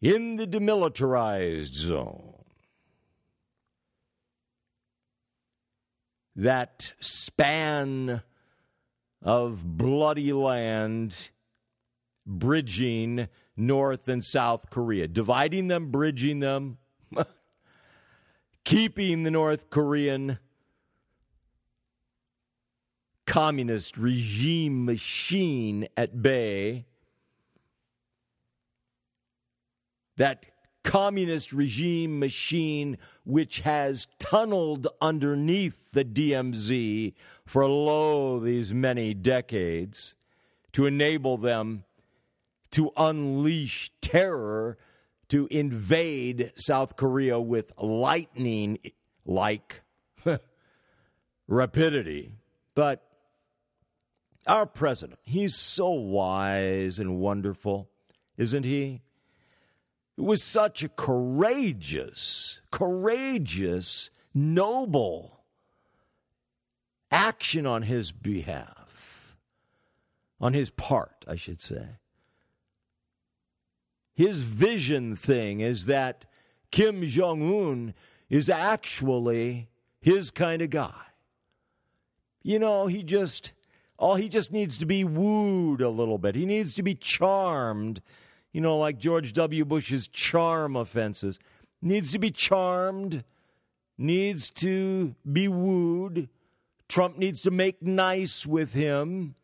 in 0.00 0.36
the 0.36 0.46
demilitarized 0.46 1.72
zone. 1.72 2.25
That 6.36 6.92
span 7.00 8.22
of 9.22 9.64
bloody 9.64 10.32
land 10.32 11.30
bridging 12.26 13.28
North 13.56 14.06
and 14.08 14.22
South 14.22 14.68
Korea, 14.70 15.08
dividing 15.08 15.68
them, 15.68 15.90
bridging 15.90 16.40
them, 16.40 16.76
keeping 18.64 19.22
the 19.22 19.30
North 19.30 19.70
Korean 19.70 20.38
communist 23.24 23.96
regime 23.96 24.84
machine 24.84 25.86
at 25.96 26.22
bay. 26.22 26.86
That 30.16 30.46
communist 30.86 31.52
regime 31.52 32.20
machine 32.20 32.96
which 33.24 33.60
has 33.60 34.06
tunneled 34.20 34.86
underneath 35.00 35.90
the 35.90 36.04
DMZ 36.04 37.12
for 37.44 37.66
lo 37.66 38.38
these 38.38 38.72
many 38.72 39.12
decades 39.12 40.14
to 40.72 40.86
enable 40.86 41.36
them 41.38 41.82
to 42.70 42.92
unleash 42.96 43.90
terror 44.00 44.78
to 45.28 45.48
invade 45.50 46.52
South 46.54 46.94
Korea 46.94 47.40
with 47.40 47.72
lightning 47.78 48.78
like 49.24 49.82
rapidity. 51.48 52.36
But 52.76 53.02
our 54.46 54.66
president, 54.66 55.18
he's 55.24 55.56
so 55.56 55.90
wise 55.90 57.00
and 57.00 57.18
wonderful, 57.18 57.90
isn't 58.36 58.64
he? 58.64 59.02
It 60.16 60.22
was 60.22 60.42
such 60.42 60.82
a 60.82 60.88
courageous, 60.88 62.60
courageous, 62.70 64.10
noble 64.32 65.44
action 67.10 67.66
on 67.66 67.82
his 67.82 68.12
behalf, 68.12 69.36
on 70.40 70.54
his 70.54 70.70
part, 70.70 71.24
I 71.28 71.36
should 71.36 71.60
say. 71.60 71.98
His 74.14 74.40
vision 74.40 75.16
thing 75.16 75.60
is 75.60 75.84
that 75.86 76.24
Kim 76.70 77.04
Jong 77.04 77.42
un 77.42 77.94
is 78.30 78.48
actually 78.48 79.68
his 80.00 80.30
kind 80.30 80.62
of 80.62 80.70
guy. 80.70 81.02
You 82.42 82.58
know, 82.58 82.86
he 82.86 83.02
just, 83.02 83.52
all 83.98 84.14
he 84.14 84.28
just 84.28 84.52
needs 84.52 84.78
to 84.78 84.86
be 84.86 85.04
wooed 85.04 85.82
a 85.82 85.90
little 85.90 86.16
bit. 86.16 86.34
He 86.34 86.46
needs 86.46 86.74
to 86.76 86.82
be 86.82 86.94
charmed, 86.94 88.00
you 88.56 88.62
know, 88.62 88.78
like 88.78 88.96
George 88.96 89.34
W. 89.34 89.66
Bush's 89.66 90.08
charm 90.08 90.76
offenses. 90.76 91.38
Needs 91.82 92.10
to 92.12 92.18
be 92.18 92.30
charmed, 92.30 93.22
needs 93.98 94.48
to 94.52 95.14
be 95.30 95.46
wooed. 95.46 96.30
Trump 96.88 97.18
needs 97.18 97.42
to 97.42 97.50
make 97.50 97.82
nice 97.82 98.46
with 98.46 98.72
him. 98.72 99.34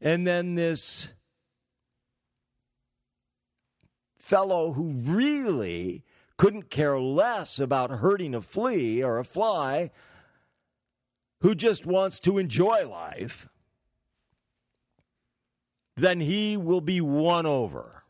And 0.00 0.26
then 0.26 0.54
this 0.54 1.12
fellow 4.18 4.72
who 4.72 4.94
really 4.94 6.02
couldn't 6.38 6.70
care 6.70 6.98
less 6.98 7.58
about 7.58 7.90
hurting 7.90 8.34
a 8.34 8.40
flea 8.40 9.02
or 9.02 9.18
a 9.18 9.26
fly, 9.26 9.90
who 11.42 11.54
just 11.54 11.84
wants 11.84 12.18
to 12.20 12.38
enjoy 12.38 12.88
life, 12.88 13.46
then 15.98 16.20
he 16.20 16.56
will 16.56 16.80
be 16.80 17.02
won 17.02 17.44
over. 17.44 18.01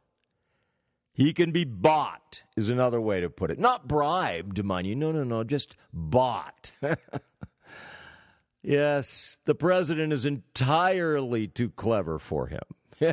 He 1.15 1.33
can 1.33 1.53
be 1.53 1.65
bought, 1.65 2.43
is 2.57 2.71
another 2.71 3.01
way 3.01 3.21
to 3.21 3.29
put 3.29 3.51
it. 3.51 3.59
Not 3.59 3.87
bribed, 3.87 4.65
mind 4.65 4.87
you. 4.87 4.97
No, 4.97 5.13
no, 5.13 5.25
no, 5.25 5.45
just 5.45 5.77
bought. 5.93 6.73
yes, 8.63 9.39
the 9.45 9.55
president 9.55 10.13
is 10.13 10.25
entirely 10.25 11.47
too 11.47 11.69
clever 11.71 12.19
for 12.19 12.47
him. 12.47 12.63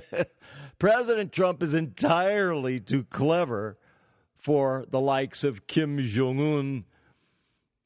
President 0.79 1.33
Trump 1.33 1.61
is 1.61 1.73
entirely 1.73 2.79
too 2.79 3.03
clever 3.03 3.77
for 4.37 4.85
the 4.89 5.01
likes 5.01 5.43
of 5.43 5.67
Kim 5.67 5.99
Jong 5.99 6.39
un 6.39 6.85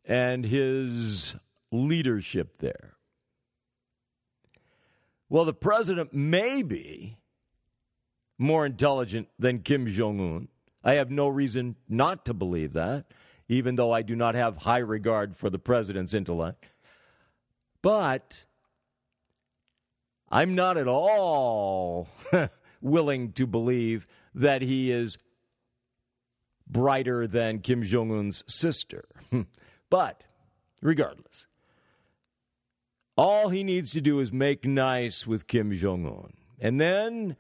and 0.06 0.46
his 0.46 1.36
leadership 1.72 2.58
there. 2.58 2.98
Well, 5.28 5.46
the 5.46 5.54
president 5.54 6.14
may 6.14 6.62
be 6.62 7.18
more 8.44 8.66
intelligent 8.66 9.30
than 9.40 9.60
Kim 9.60 9.88
Jong 9.88 10.20
un. 10.20 10.48
I 10.84 10.94
have 10.94 11.10
no 11.10 11.28
reason 11.28 11.78
not 11.88 12.26
to 12.26 12.34
believe 12.34 12.74
that, 12.74 13.06
even 13.48 13.76
though 13.76 13.92
I 13.92 14.02
do 14.02 14.16
not 14.16 14.36
have 14.36 14.58
high 14.58 14.80
regard 14.80 15.36
for 15.36 15.50
the 15.50 15.58
president's 15.58 16.14
intellect. 16.14 16.66
But 17.82 18.46
I'm 20.30 20.56
not 20.56 20.78
at 20.78 20.88
all 20.88 22.10
willing 22.82 23.32
to 23.34 23.48
believe 23.48 24.08
that 24.36 24.62
he 24.62 24.92
is 24.92 25.18
brighter 26.68 27.28
than 27.28 27.60
Kim 27.60 27.82
Jong 27.84 28.12
un's 28.12 28.44
sister. 28.48 29.06
but 29.90 30.24
regardless, 30.82 31.48
all 33.16 33.50
he 33.50 33.64
needs 33.64 33.92
to 33.92 34.02
do 34.02 34.20
is 34.20 34.34
make 34.34 34.66
nice 34.66 35.26
with 35.26 35.48
Kim 35.48 35.72
Jong 35.72 36.06
un. 36.06 36.34
And 36.60 36.82
then 36.82 37.38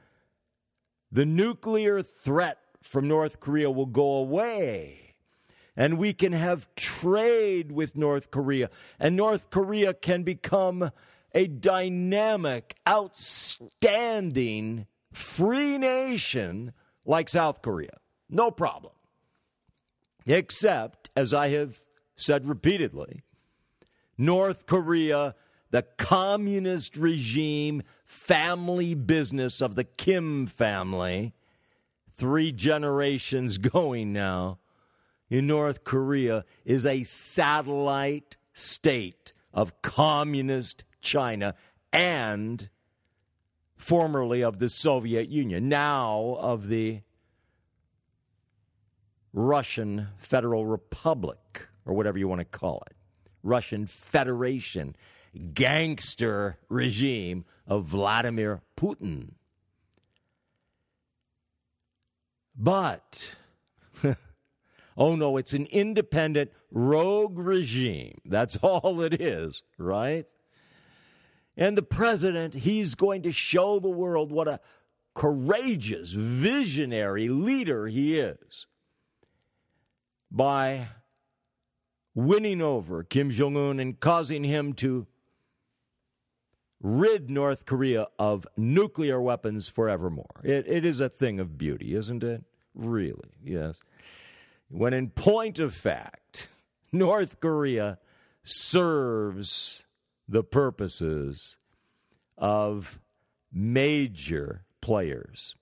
the 1.13 1.26
nuclear 1.28 2.02
threat 2.02 2.58
from 2.82 3.08
North 3.08 3.39
Korea 3.39 3.69
will 3.69 3.86
go 3.86 4.15
away. 4.15 5.13
And 5.76 5.99
we 5.99 6.12
can 6.12 6.34
have 6.34 6.73
trade 6.76 7.71
with 7.71 7.95
North 7.95 8.32
Korea. 8.32 8.71
And 8.99 9.15
North 9.15 9.52
Korea 9.52 9.93
can 9.93 10.23
become 10.23 10.89
a 11.34 11.47
dynamic, 11.47 12.76
outstanding 12.88 14.88
free 15.12 15.78
nation 15.78 16.73
like 17.06 17.30
South 17.30 17.62
Korea. 17.62 17.97
No 18.30 18.49
problem. 18.49 18.93
Except, 20.26 21.10
as 21.15 21.32
I 21.34 21.49
have 21.49 21.84
said 22.15 22.47
repeatedly, 22.47 23.21
North 24.17 24.65
Korea, 24.65 25.36
the 25.69 25.84
communist 25.97 26.97
regime, 26.97 27.84
family 28.05 28.93
business 28.93 29.61
of 29.61 29.75
the 29.75 29.83
Kim 29.83 30.47
family, 30.47 31.33
three 32.11 32.51
generations 32.51 33.57
going 33.59 34.13
now, 34.13 34.59
in 35.29 35.47
North 35.47 35.83
Korea 35.83 36.45
is 36.63 36.85
a 36.85 37.03
satellite 37.03 38.37
state 38.53 39.31
of 39.51 39.81
communist 39.81 40.83
China 41.01 41.55
and 41.91 42.69
formerly 43.75 44.43
of 44.43 44.59
the 44.59 44.69
Soviet 44.69 45.29
Union, 45.29 45.69
now 45.69 46.37
of 46.39 46.67
the 46.67 47.01
Russian 49.33 50.09
Federal 50.17 50.65
Republic, 50.65 51.67
or 51.85 51.93
whatever 51.93 52.17
you 52.17 52.27
want 52.27 52.39
to 52.39 52.45
call 52.45 52.83
it, 52.89 52.95
Russian 53.41 53.87
Federation, 53.87 54.95
gangster 55.53 56.57
regime 56.69 57.45
of 57.67 57.85
Vladimir 57.85 58.61
Putin. 58.77 59.31
But, 62.55 63.35
oh 64.97 65.15
no, 65.15 65.37
it's 65.37 65.53
an 65.53 65.65
independent 65.67 66.51
rogue 66.71 67.37
regime. 67.37 68.21
That's 68.25 68.57
all 68.61 69.01
it 69.01 69.19
is, 69.19 69.63
right? 69.77 70.25
And 71.55 71.77
the 71.77 71.83
president, 71.83 72.53
he's 72.53 72.95
going 72.95 73.23
to 73.23 73.31
show 73.31 73.79
the 73.79 73.89
world 73.89 74.31
what 74.31 74.47
a 74.47 74.59
courageous, 75.13 76.11
visionary 76.11 77.29
leader 77.29 77.87
he 77.87 78.19
is 78.19 78.65
by 80.31 80.87
winning 82.15 82.61
over 82.61 83.03
Kim 83.03 83.29
Jong 83.29 83.55
un 83.55 83.79
and 83.79 83.99
causing 83.99 84.43
him 84.43 84.73
to 84.73 85.07
rid 86.83 87.29
North 87.29 87.65
Korea 87.65 88.07
of 88.19 88.45
nuclear 88.57 89.19
weapons 89.19 89.69
forevermore. 89.69 90.41
It, 90.43 90.65
it 90.67 90.85
is 90.85 90.99
a 90.99 91.09
thing 91.09 91.39
of 91.39 91.57
beauty, 91.57 91.95
isn't 91.95 92.23
it? 92.23 92.43
Really, 92.75 93.31
yes. 93.43 93.79
When 94.69 94.93
in 94.93 95.09
point 95.09 95.59
of 95.59 95.73
fact, 95.73 96.49
North 96.91 97.39
Korea 97.39 97.99
serves 98.43 99.85
the 100.27 100.43
purposes 100.43 101.57
of 102.37 102.99
major 103.51 104.65
players 104.81 105.55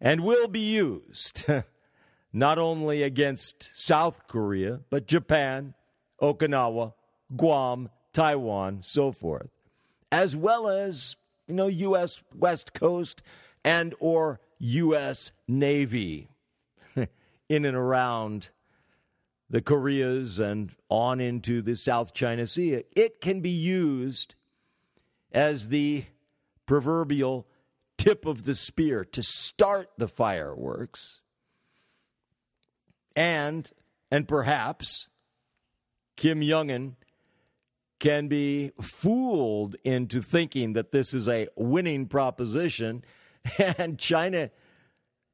and 0.00 0.24
will 0.24 0.48
be 0.48 0.60
used 0.60 1.44
not 2.32 2.58
only 2.58 3.02
against 3.02 3.70
South 3.74 4.26
Korea, 4.26 4.80
but 4.90 5.06
Japan, 5.06 5.74
Okinawa, 6.20 6.94
Guam, 7.36 7.90
Taiwan, 8.12 8.82
so 8.82 9.12
forth, 9.12 9.50
as 10.12 10.34
well 10.34 10.68
as, 10.68 11.16
you 11.46 11.54
know, 11.54 11.66
US 11.66 12.22
West 12.34 12.72
Coast 12.72 13.22
and 13.64 13.94
or 14.00 14.40
US 14.58 15.32
Navy 15.46 16.28
in 17.48 17.64
and 17.64 17.76
around 17.76 18.50
the 19.48 19.60
Koreas 19.60 20.38
and 20.38 20.70
on 20.88 21.20
into 21.20 21.60
the 21.60 21.76
South 21.76 22.14
China 22.14 22.46
Sea. 22.46 22.84
It 22.94 23.20
can 23.20 23.40
be 23.40 23.50
used 23.50 24.34
as 25.32 25.68
the 25.68 26.04
proverbial 26.66 27.46
tip 27.98 28.24
of 28.26 28.44
the 28.44 28.54
spear 28.54 29.04
to 29.04 29.22
start 29.22 29.90
the 29.98 30.08
fireworks. 30.08 31.20
And 33.16 33.70
and 34.10 34.26
perhaps 34.26 35.08
Kim 36.16 36.42
Jong 36.42 36.70
un 36.70 36.96
can 38.00 38.26
be 38.26 38.72
fooled 38.80 39.76
into 39.84 40.20
thinking 40.20 40.72
that 40.72 40.90
this 40.90 41.14
is 41.14 41.28
a 41.28 41.46
winning 41.56 42.06
proposition 42.06 43.04
and 43.78 43.98
China 43.98 44.50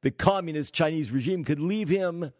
the 0.01 0.11
communist 0.11 0.73
Chinese 0.73 1.11
regime 1.11 1.43
could 1.43 1.59
leave 1.59 1.89
him 1.89 2.31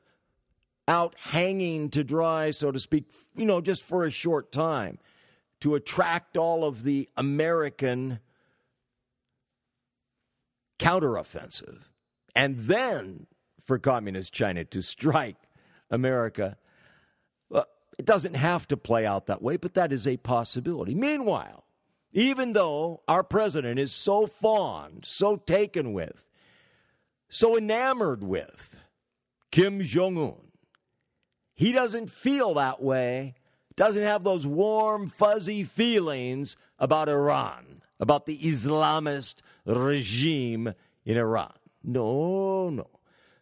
out 0.88 1.16
hanging 1.20 1.90
to 1.90 2.04
dry, 2.04 2.52
so 2.52 2.72
to 2.72 2.80
speak, 2.80 3.06
you 3.36 3.46
know, 3.46 3.60
just 3.60 3.84
for 3.84 4.06
a 4.06 4.10
short 4.12 4.52
time 4.52 5.00
to 5.60 5.76
attract 5.76 6.38
all 6.38 6.64
of 6.64 6.84
the 6.84 7.10
American 7.18 8.20
counteroffensive. 10.80 11.82
And 12.36 12.58
then 12.60 13.28
for 13.66 13.80
communist 13.80 14.32
China 14.32 14.64
to 14.64 14.82
strike 14.82 15.36
America. 15.90 16.58
It 17.98 18.06
doesn't 18.06 18.36
have 18.36 18.68
to 18.68 18.78
play 18.78 19.06
out 19.06 19.26
that 19.26 19.42
way, 19.42 19.58
but 19.58 19.74
that 19.74 19.92
is 19.92 20.08
a 20.08 20.18
possibility. 20.18 20.94
Meanwhile, 20.94 21.66
even 22.12 22.54
though 22.54 23.02
our 23.08 23.24
president 23.24 23.80
is 23.80 23.92
so 23.92 24.28
fond, 24.28 25.06
so 25.06 25.36
taken 25.36 25.94
with, 25.94 26.30
so 27.30 27.58
enamored 27.58 28.24
with 28.24 28.80
Kim 29.52 29.82
Jong 29.82 30.18
un, 30.18 30.36
he 31.54 31.72
doesn't 31.72 32.12
feel 32.12 32.54
that 32.54 32.82
way, 32.82 33.36
doesn't 33.76 34.04
have 34.04 34.24
those 34.24 34.46
warm, 34.46 35.08
fuzzy 35.08 35.64
feelings 35.64 36.56
about 36.80 37.10
Iran, 37.10 37.82
about 38.00 38.26
the 38.26 38.38
Islamist 38.38 39.42
regime 39.66 40.74
in 41.06 41.18
Iran. 41.18 41.54
No, 41.84 42.70
no. 42.70 42.97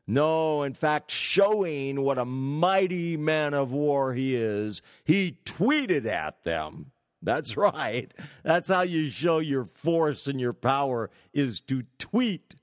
No, 0.08 0.62
in 0.62 0.74
fact, 0.74 1.10
showing 1.10 2.02
what 2.02 2.20
a 2.20 2.26
mighty 2.26 3.18
man 3.18 3.54
of 3.54 3.72
war 3.72 4.14
he 4.14 4.36
is, 4.36 4.82
he 5.04 5.40
tweeted 5.46 6.06
at 6.06 6.44
them. 6.44 6.92
That's 7.24 7.58
right. 7.58 8.14
That's 8.44 8.70
how 8.70 8.82
you 8.82 9.10
show 9.10 9.40
your 9.40 9.64
force 9.64 10.28
and 10.28 10.40
your 10.40 10.54
power 10.54 11.10
is 11.34 11.60
to 11.62 11.84
tweet 11.98 12.56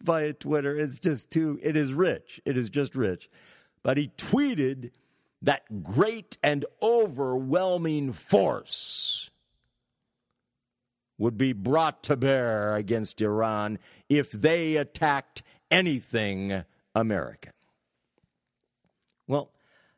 via 0.00 0.32
Twitter. 0.34 0.76
It's 0.76 1.00
just 1.00 1.30
too, 1.30 1.58
it 1.62 1.76
is 1.76 1.92
rich. 1.92 2.40
It 2.44 2.56
is 2.56 2.70
just 2.70 2.94
rich. 2.94 3.28
But 3.82 3.96
he 3.96 4.12
tweeted 4.16 4.92
that 5.42 5.82
great 5.82 6.38
and 6.44 6.64
overwhelming 6.80 8.12
force 8.12 9.30
would 11.18 11.36
be 11.36 11.52
brought 11.52 12.02
to 12.04 12.16
bear 12.16 12.76
against 12.76 13.20
Iran 13.20 13.78
if 14.08 14.30
they 14.30 14.76
attacked 14.76 15.42
anything 15.70 16.64
American. 16.94 17.52
Well, 19.26 19.50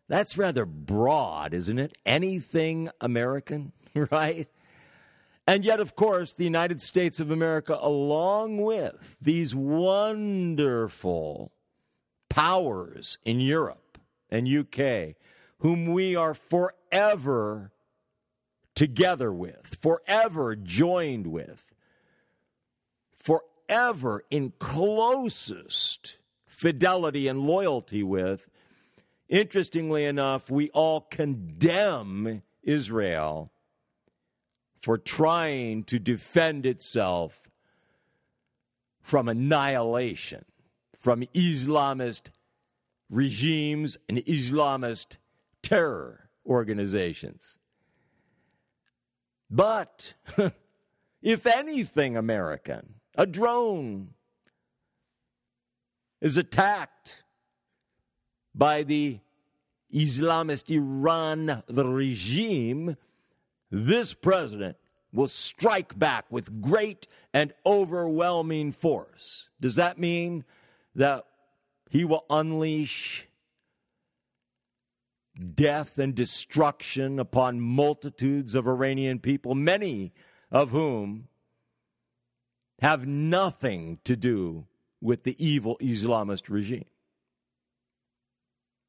that's 0.08 0.38
rather 0.38 0.64
broad, 0.64 1.52
isn't 1.52 1.78
it? 1.78 1.96
Anything 2.04 2.90
American, 3.00 3.72
right? 4.10 4.48
And 5.48 5.64
yet, 5.64 5.80
of 5.80 5.94
course, 5.94 6.32
the 6.32 6.44
United 6.44 6.80
States 6.80 7.20
of 7.20 7.30
America, 7.30 7.78
along 7.80 8.58
with 8.62 9.16
these 9.20 9.54
wonderful 9.54 11.52
powers 12.28 13.18
in 13.24 13.40
Europe 13.40 13.98
and 14.28 14.48
UK, 14.48 15.14
whom 15.58 15.86
we 15.92 16.16
are 16.16 16.34
forever 16.34 17.72
together 18.74 19.32
with, 19.32 19.76
forever 19.80 20.56
joined 20.56 21.28
with, 21.28 21.72
forever 23.16 24.24
in 24.30 24.52
closest 24.58 26.18
fidelity 26.56 27.28
and 27.28 27.40
loyalty 27.40 28.02
with. 28.02 28.48
Interestingly 29.28 30.04
enough, 30.06 30.50
we 30.50 30.70
all 30.70 31.02
condemn 31.02 32.42
Israel 32.62 33.52
for 34.80 34.96
trying 34.96 35.84
to 35.84 35.98
defend 35.98 36.64
itself 36.64 37.50
from 39.02 39.28
annihilation, 39.28 40.46
from 40.98 41.24
Islamist 41.34 42.30
regimes 43.10 43.98
and 44.08 44.16
Islamist 44.18 45.18
terror 45.62 46.30
organizations. 46.46 47.58
But 49.50 50.14
if 51.22 51.46
anything 51.46 52.16
American, 52.16 52.94
a 53.14 53.26
drone 53.26 54.14
is 56.20 56.36
attacked 56.36 57.22
by 58.54 58.82
the 58.82 59.20
Islamist 59.92 60.70
Iran 60.70 61.62
the 61.66 61.86
regime, 61.86 62.96
this 63.70 64.14
president 64.14 64.76
will 65.12 65.28
strike 65.28 65.98
back 65.98 66.26
with 66.30 66.60
great 66.60 67.06
and 67.32 67.52
overwhelming 67.64 68.72
force. 68.72 69.48
Does 69.60 69.76
that 69.76 69.98
mean 69.98 70.44
that 70.94 71.24
he 71.90 72.04
will 72.04 72.24
unleash 72.28 73.28
death 75.54 75.98
and 75.98 76.14
destruction 76.14 77.18
upon 77.18 77.60
multitudes 77.60 78.54
of 78.54 78.66
Iranian 78.66 79.18
people, 79.18 79.54
many 79.54 80.12
of 80.50 80.70
whom 80.70 81.28
have 82.80 83.06
nothing 83.06 83.98
to 84.04 84.16
do 84.16 84.66
with 85.00 85.24
the 85.24 85.36
evil 85.44 85.76
Islamist 85.80 86.48
regime. 86.48 86.86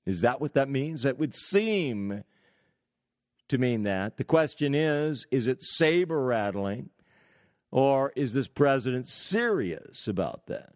Is 0.05 0.21
that 0.21 0.39
what 0.39 0.53
that 0.53 0.69
means? 0.69 1.03
That 1.03 1.19
would 1.19 1.35
seem 1.35 2.23
to 3.49 3.57
mean 3.57 3.83
that. 3.83 4.17
The 4.17 4.23
question 4.23 4.73
is 4.73 5.25
is 5.31 5.47
it 5.47 5.61
saber 5.61 6.23
rattling 6.23 6.89
or 7.71 8.13
is 8.15 8.33
this 8.33 8.47
president 8.47 9.07
serious 9.07 10.07
about 10.07 10.47
that? 10.47 10.73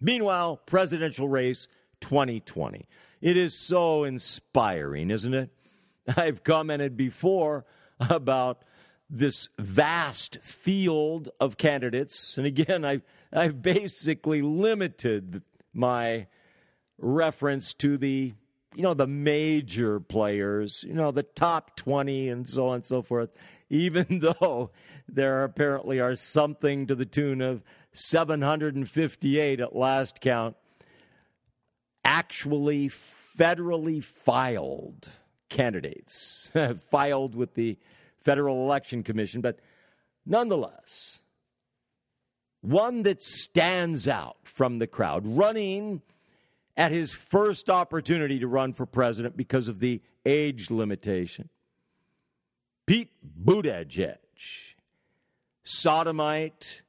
Meanwhile, 0.00 0.56
presidential 0.66 1.28
race 1.28 1.68
2020. 2.00 2.88
It 3.20 3.36
is 3.36 3.54
so 3.54 4.04
inspiring, 4.04 5.10
isn't 5.10 5.32
it? 5.32 5.50
I've 6.16 6.42
commented 6.42 6.96
before 6.96 7.64
about 8.00 8.64
this 9.08 9.48
vast 9.58 10.38
field 10.42 11.28
of 11.38 11.56
candidates. 11.56 12.36
And 12.36 12.46
again, 12.46 12.84
I've, 12.84 13.02
I've 13.32 13.62
basically 13.62 14.42
limited 14.42 15.42
my 15.72 16.26
reference 16.98 17.72
to 17.74 17.96
the 17.96 18.34
you 18.74 18.82
know 18.82 18.94
the 18.94 19.06
major 19.06 19.98
players 20.00 20.84
you 20.86 20.94
know 20.94 21.10
the 21.10 21.22
top 21.22 21.76
20 21.76 22.28
and 22.28 22.48
so 22.48 22.68
on 22.68 22.76
and 22.76 22.84
so 22.84 23.02
forth 23.02 23.30
even 23.68 24.06
though 24.40 24.70
there 25.08 25.44
apparently 25.44 25.98
are 26.00 26.14
something 26.14 26.86
to 26.86 26.94
the 26.94 27.04
tune 27.04 27.40
of 27.40 27.62
758 27.92 29.60
at 29.60 29.74
last 29.74 30.20
count 30.20 30.56
actually 32.04 32.88
federally 32.88 34.02
filed 34.02 35.08
candidates 35.48 36.50
filed 36.90 37.34
with 37.34 37.54
the 37.54 37.78
federal 38.20 38.64
election 38.64 39.02
commission. 39.02 39.40
But 39.40 39.58
nonetheless 40.24 41.20
one 42.62 43.02
that 43.02 43.20
stands 43.20 44.08
out 44.08 44.36
from 44.44 44.78
the 44.78 44.86
crowd 44.86 45.26
running 45.26 46.00
at 46.76 46.90
his 46.90 47.12
first 47.12 47.68
opportunity 47.68 48.38
to 48.38 48.48
run 48.48 48.72
for 48.72 48.86
president 48.86 49.36
because 49.36 49.68
of 49.68 49.80
the 49.80 50.00
age 50.24 50.70
limitation. 50.70 51.50
Pete 52.86 53.10
Buttigieg, 53.44 54.16
sodomite, 55.62 56.82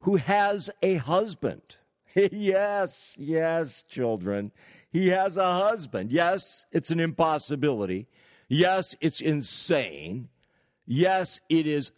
who 0.00 0.16
has 0.16 0.70
a 0.82 0.96
husband. 0.96 1.76
yes, 2.14 3.14
yes, 3.18 3.82
children. 3.82 4.50
He 4.92 5.08
has 5.08 5.36
a 5.36 5.52
husband. 5.52 6.10
Yes, 6.10 6.64
it's 6.72 6.90
an 6.90 7.00
impossibility. 7.00 8.08
Yes, 8.48 8.96
it's 9.00 9.20
insane. 9.20 10.28
Yes, 10.86 11.40
it 11.48 11.66
is 11.66 11.92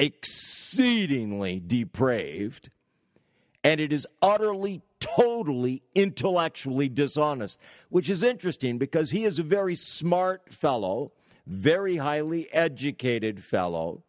exceedingly 0.00 1.60
depraved. 1.64 2.70
And 3.62 3.80
it 3.80 3.92
is 3.92 4.06
utterly 4.22 4.80
totally 4.98 5.82
intellectually 5.94 6.88
dishonest, 6.88 7.58
which 7.90 8.08
is 8.08 8.22
interesting 8.22 8.78
because 8.78 9.10
he 9.10 9.24
is 9.24 9.38
a 9.38 9.42
very 9.42 9.74
smart 9.74 10.52
fellow, 10.52 11.12
very 11.46 11.98
highly 11.98 12.52
educated 12.52 13.44
fellow, 13.44 14.02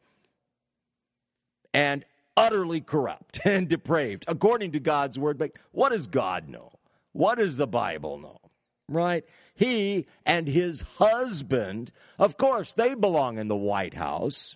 and 1.74 2.06
utterly 2.38 2.80
corrupt 2.80 3.42
and 3.46 3.68
depraved, 3.68 4.24
according 4.28 4.72
to 4.72 4.80
God's 4.80 5.20
word. 5.20 5.38
But 5.38 5.52
what 5.72 5.92
does 5.92 6.08
God 6.08 6.48
know? 6.48 6.72
What 7.12 7.38
does 7.38 7.58
the 7.58 7.68
Bible 7.68 8.18
know? 8.18 8.40
Right? 8.88 9.26
He 9.54 10.06
and 10.26 10.48
his 10.48 10.82
husband, 10.98 11.92
of 12.18 12.38
course, 12.38 12.74
they 12.74 12.96
belong 12.96 13.38
in 13.38 13.50
the 13.50 13.56
White 13.56 13.94
House, 13.94 14.56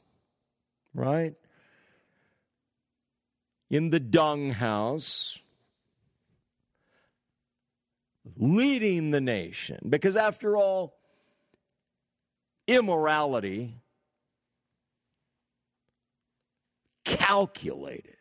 right? 0.95 1.33
In 3.69 3.89
the 3.91 3.99
dung 3.99 4.51
house 4.51 5.39
leading 8.37 9.11
the 9.11 9.21
nation. 9.21 9.79
Because 9.87 10.15
after 10.15 10.57
all, 10.57 10.97
immorality, 12.67 13.75
calculated, 17.03 18.17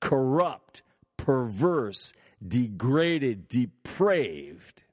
corrupt, 0.00 0.82
perverse, 1.16 2.12
degraded, 2.46 3.48
depraved, 3.48 4.84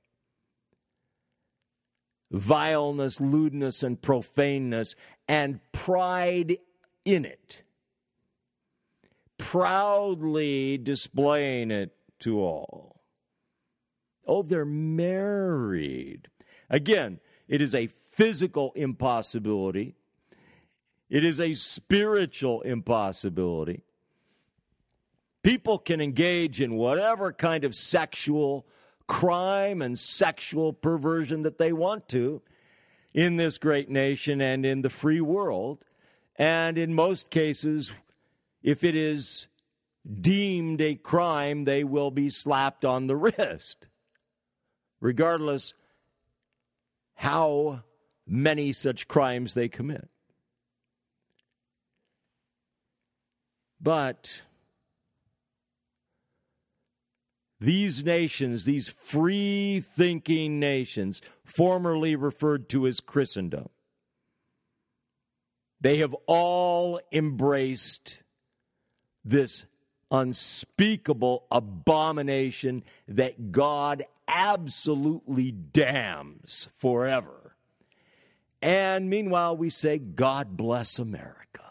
vileness, 2.31 3.21
lewdness, 3.21 3.83
and 3.83 4.01
profaneness, 4.01 4.95
and 5.27 5.59
pride 5.71 6.57
in 7.03 7.25
it, 7.25 7.63
proudly 9.37 10.77
displaying 10.77 11.71
it 11.71 11.95
to 12.19 12.41
all. 12.41 13.01
Oh, 14.27 14.41
they're 14.41 14.65
married. 14.65 16.29
Again, 16.69 17.19
it 17.47 17.61
is 17.61 17.75
a 17.75 17.87
physical 17.87 18.71
impossibility, 18.75 19.95
it 21.09 21.23
is 21.23 21.39
a 21.39 21.53
spiritual 21.53 22.61
impossibility. 22.61 23.83
People 25.43 25.77
can 25.77 26.01
engage 26.01 26.59
in 26.59 26.73
whatever 26.73 27.31
kind 27.31 27.63
of 27.63 27.75
sexual 27.75 28.65
crime 29.05 29.83
and 29.83 29.99
sexual 29.99 30.73
perversion 30.73 31.43
that 31.43 31.59
they 31.59 31.71
want 31.71 32.09
to 32.09 32.41
in 33.15 33.37
this 33.37 33.57
great 33.57 33.89
nation 33.89 34.41
and 34.41 34.65
in 34.65 34.81
the 34.81 34.89
free 34.89 35.21
world. 35.21 35.85
And 36.35 36.77
in 36.77 36.93
most 36.93 37.29
cases, 37.29 37.93
if 38.61 38.83
it 38.83 38.93
is 38.93 39.47
deemed 40.21 40.81
a 40.81 40.95
crime, 40.95 41.63
they 41.63 41.85
will 41.85 42.11
be 42.11 42.27
slapped 42.27 42.83
on 42.83 43.07
the 43.07 43.15
wrist, 43.15 43.87
regardless 44.99 45.73
how 47.13 47.83
many 48.27 48.73
such 48.73 49.07
crimes 49.07 49.53
they 49.53 49.69
commit. 49.69 50.09
But 53.79 54.41
these 57.59 58.03
nations, 58.03 58.65
these 58.65 58.89
free 58.89 59.81
thinking 59.83 60.59
nations, 60.59 61.21
formerly 61.43 62.15
referred 62.15 62.69
to 62.69 62.87
as 62.87 62.99
Christendom, 62.99 63.69
they 65.79 65.97
have 65.99 66.15
all 66.25 66.99
embraced 67.11 68.23
this 69.23 69.65
unspeakable 70.11 71.45
abomination 71.51 72.83
that 73.07 73.51
God 73.51 74.03
absolutely 74.27 75.51
damns 75.51 76.67
forever. 76.77 77.55
And 78.61 79.09
meanwhile, 79.09 79.55
we 79.55 79.69
say, 79.69 79.99
God 79.99 80.57
bless 80.57 80.97
America. 80.97 81.61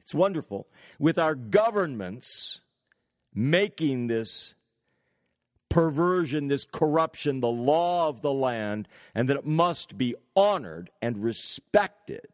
It's 0.00 0.14
wonderful. 0.14 0.68
With 0.98 1.18
our 1.18 1.34
governments 1.34 2.61
making 3.34 4.06
this 4.06 4.54
perversion, 5.68 6.48
this 6.48 6.66
corruption, 6.70 7.40
the 7.40 7.48
law 7.48 8.08
of 8.08 8.20
the 8.20 8.32
land, 8.32 8.86
and 9.14 9.28
that 9.28 9.38
it 9.38 9.46
must 9.46 9.96
be 9.96 10.14
honored 10.36 10.90
and 11.00 11.24
respected, 11.24 12.26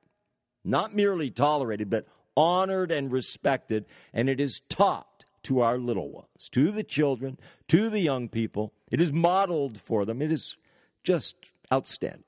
not 0.64 0.94
merely 0.94 1.30
tolerated, 1.30 1.88
but 1.88 2.07
honored 2.36 2.90
and 2.90 3.12
respected, 3.12 3.86
and 4.12 4.28
it 4.28 4.40
is 4.40 4.61
taught 4.68 5.24
to 5.44 5.61
our 5.61 5.78
little 5.78 6.11
ones, 6.11 6.49
to 6.51 6.72
the 6.72 6.82
children, 6.82 7.38
to 7.68 7.88
the 7.88 8.01
young 8.01 8.28
people. 8.28 8.72
It 8.90 9.01
is 9.01 9.12
modeled 9.12 9.80
for 9.80 10.05
them. 10.05 10.20
It 10.20 10.32
is 10.32 10.57
just 11.05 11.36
outstanding. 11.72 12.24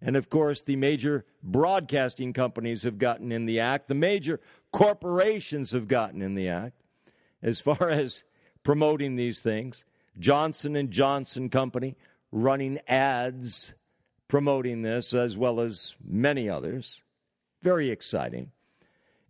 And 0.00 0.16
of 0.16 0.28
course, 0.28 0.62
the 0.62 0.76
major 0.76 1.24
broadcasting 1.42 2.32
companies 2.32 2.82
have 2.82 2.98
gotten 2.98 3.32
in 3.32 3.46
the 3.46 3.60
act. 3.60 3.88
The 3.88 3.94
major 3.94 4.40
corporations 4.72 5.70
have 5.70 5.88
gotten 5.88 6.20
in 6.20 6.34
the 6.34 6.48
act 6.48 6.77
as 7.42 7.60
far 7.60 7.88
as 7.88 8.24
promoting 8.62 9.16
these 9.16 9.40
things. 9.40 9.84
Johnson 10.18 10.76
and 10.76 10.90
Johnson 10.90 11.48
Company 11.48 11.96
running 12.32 12.78
ads 12.88 13.74
promoting 14.26 14.82
this 14.82 15.14
as 15.14 15.36
well 15.36 15.60
as 15.60 15.96
many 16.04 16.48
others. 16.48 17.02
Very 17.62 17.90
exciting 17.90 18.50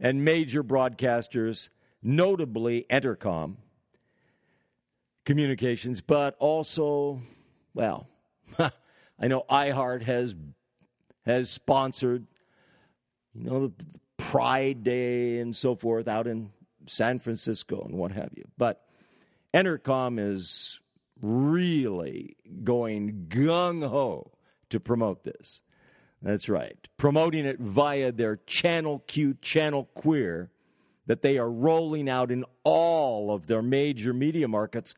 and 0.01 0.25
major 0.25 0.63
broadcasters, 0.63 1.69
notably 2.03 2.87
Entercom 2.91 3.57
Communications, 5.25 6.01
but 6.01 6.37
also, 6.39 7.21
well, 7.75 8.09
I 8.59 9.29
know 9.29 9.45
iHeart 9.51 10.03
has 10.03 10.35
has 11.27 11.51
sponsored, 11.51 12.27
you 13.35 13.45
know, 13.45 13.73
Pride 14.17 14.83
Day 14.83 15.41
and 15.41 15.55
so 15.55 15.75
forth 15.75 16.09
out 16.09 16.27
in 16.27 16.51
San 16.89 17.19
Francisco 17.19 17.83
and 17.83 17.95
what 17.95 18.13
have 18.13 18.31
you. 18.37 18.45
But 18.57 18.85
Entercom 19.55 20.19
is 20.19 20.81
really 21.21 22.37
going 22.65 23.27
gung 23.29 23.87
ho 23.89 24.33
to 24.71 24.81
promote 24.81 25.25
this. 25.25 25.63
That's 26.23 26.49
right. 26.49 26.77
Promoting 26.97 27.47
it 27.47 27.61
via 27.61 28.13
their 28.13 28.37
Channel 28.37 29.05
Q, 29.07 29.35
Channel 29.41 29.85
Queer, 29.95 30.51
that 31.07 31.23
they 31.23 31.39
are 31.39 31.51
rolling 31.51 32.09
out 32.09 32.31
in 32.31 32.45
all 32.65 33.33
of 33.33 33.47
their 33.47 33.63
major 33.63 34.13
media 34.13 34.49
markets, 34.49 34.95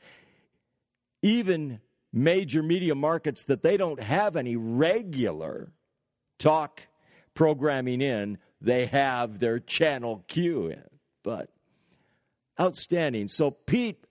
even 1.23 1.81
major 2.13 2.63
media 2.63 2.95
markets 2.95 3.45
that 3.45 3.63
they 3.63 3.77
don't 3.77 4.03
have 4.03 4.35
any 4.35 4.57
regular 4.57 5.73
talk 6.39 6.83
programming 7.35 8.01
in, 8.01 8.39
they 8.61 8.87
have 8.87 9.39
their 9.39 9.61
Channel 9.61 10.25
Q 10.27 10.69
in. 10.69 10.85
But 11.23 11.51
outstanding. 12.61 13.29
So 13.29 13.51
Pete 13.51 14.05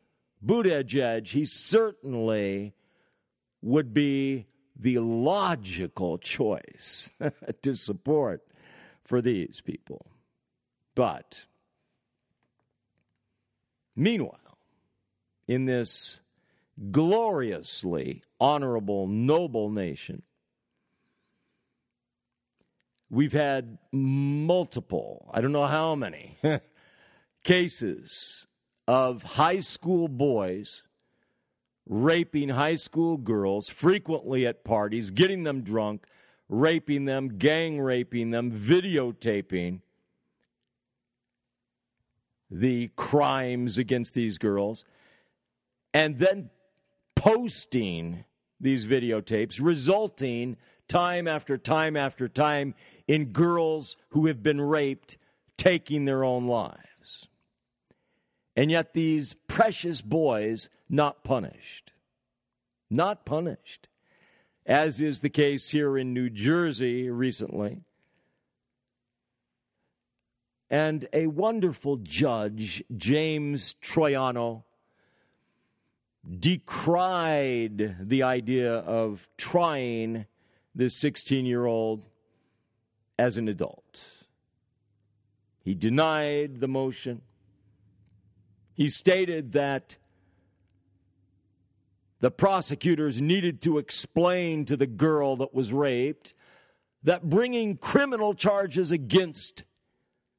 Buttigieg, 0.45 1.27
he 1.27 1.45
certainly 1.45 2.73
would 3.61 3.93
be 3.93 4.47
the 4.79 4.99
logical 4.99 6.17
choice 6.17 7.09
to 7.61 7.75
support 7.75 8.43
for 9.03 9.21
these 9.21 9.61
people. 9.61 10.05
But 10.95 11.45
meanwhile, 13.95 14.57
in 15.47 15.65
this 15.65 16.21
gloriously 16.91 18.23
honorable, 18.39 19.07
noble 19.07 19.69
nation, 19.69 20.23
we've 23.09 23.33
had 23.33 23.77
multiple, 23.91 25.29
I 25.33 25.41
don't 25.41 25.51
know 25.51 25.67
how 25.67 25.95
many, 25.95 26.37
cases 27.49 28.45
of 28.87 29.23
high 29.23 29.59
school 29.59 30.07
boys 30.07 30.83
raping 31.87 32.49
high 32.49 32.75
school 32.75 33.17
girls, 33.17 33.67
frequently 33.67 34.45
at 34.45 34.63
parties, 34.63 35.09
getting 35.09 35.41
them 35.41 35.63
drunk, 35.63 36.05
raping 36.47 37.05
them, 37.05 37.27
gang 37.39 37.81
raping 37.81 38.29
them, 38.29 38.51
videotaping 38.51 39.81
the 42.51 42.87
crimes 42.95 43.79
against 43.79 44.13
these 44.13 44.37
girls, 44.37 44.85
and 45.91 46.19
then 46.19 46.51
posting 47.15 48.25
these 48.59 48.85
videotapes, 48.85 49.59
resulting 49.59 50.55
time 50.87 51.27
after 51.27 51.57
time 51.57 51.97
after 51.97 52.27
time 52.29 52.75
in 53.07 53.25
girls 53.31 53.97
who 54.09 54.27
have 54.27 54.43
been 54.43 54.61
raped 54.61 55.17
taking 55.57 56.05
their 56.05 56.23
own 56.23 56.45
lives. 56.45 56.88
And 58.59 58.69
yet, 58.69 58.91
these 58.91 59.35
precious 59.47 60.01
boys 60.01 60.69
not 60.89 61.23
punished. 61.23 61.93
Not 62.89 63.23
punished. 63.23 63.87
As 64.65 64.99
is 64.99 65.21
the 65.21 65.29
case 65.29 65.69
here 65.69 65.97
in 65.97 66.13
New 66.13 66.29
Jersey 66.29 67.09
recently. 67.09 67.79
And 70.69 71.07
a 71.13 71.27
wonderful 71.27 71.95
judge, 72.03 72.83
James 72.97 73.75
Troiano, 73.81 74.63
decried 76.29 77.95
the 78.01 78.23
idea 78.23 78.79
of 78.79 79.29
trying 79.37 80.25
this 80.75 80.95
16 80.95 81.45
year 81.45 81.65
old 81.65 82.05
as 83.17 83.37
an 83.37 83.47
adult. 83.47 84.03
He 85.63 85.75
denied 85.75 86.59
the 86.59 86.67
motion. 86.67 87.21
He 88.79 88.89
stated 88.89 89.51
that 89.51 89.97
the 92.21 92.31
prosecutors 92.31 93.21
needed 93.21 93.61
to 93.63 93.77
explain 93.77 94.63
to 94.63 94.77
the 94.77 94.87
girl 94.87 95.35
that 95.35 95.53
was 95.53 95.73
raped 95.73 96.33
that 97.03 97.27
bringing 97.27 97.75
criminal 97.75 98.33
charges 98.33 98.89
against 98.89 99.65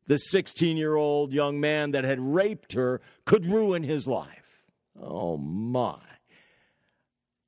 the 0.06 0.16
16 0.16 0.78
year 0.78 0.94
old 0.94 1.34
young 1.34 1.60
man 1.60 1.90
that 1.90 2.04
had 2.04 2.18
raped 2.18 2.72
her 2.72 3.02
could 3.26 3.44
ruin 3.44 3.82
his 3.82 4.08
life. 4.08 4.64
Oh 4.98 5.36
my. 5.36 6.00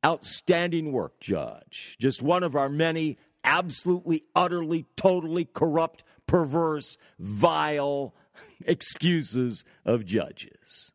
Outstanding 0.04 0.92
work, 0.92 1.18
Judge. 1.20 1.96
Just 1.98 2.20
one 2.20 2.42
of 2.42 2.54
our 2.54 2.68
many 2.68 3.16
absolutely, 3.44 4.24
utterly, 4.36 4.84
totally 4.96 5.46
corrupt, 5.46 6.04
perverse, 6.26 6.98
vile 7.18 8.14
excuses 8.64 9.64
of 9.84 10.04
judges, 10.04 10.92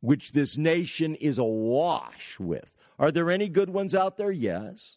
which 0.00 0.32
this 0.32 0.56
nation 0.56 1.14
is 1.16 1.38
awash 1.38 2.38
with. 2.38 2.76
Are 2.98 3.12
there 3.12 3.30
any 3.30 3.48
good 3.48 3.70
ones 3.70 3.94
out 3.94 4.16
there? 4.16 4.32
Yes. 4.32 4.96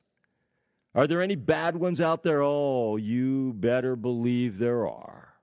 Are 0.93 1.07
there 1.07 1.21
any 1.21 1.35
bad 1.35 1.77
ones 1.77 2.01
out 2.01 2.23
there? 2.23 2.41
Oh, 2.41 2.97
you 2.97 3.53
better 3.53 3.95
believe 3.95 4.57
there 4.57 4.87
are. 4.87 5.35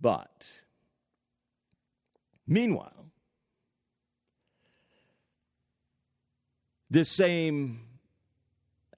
But, 0.00 0.46
meanwhile, 2.46 3.06
this 6.90 7.10
same 7.10 7.80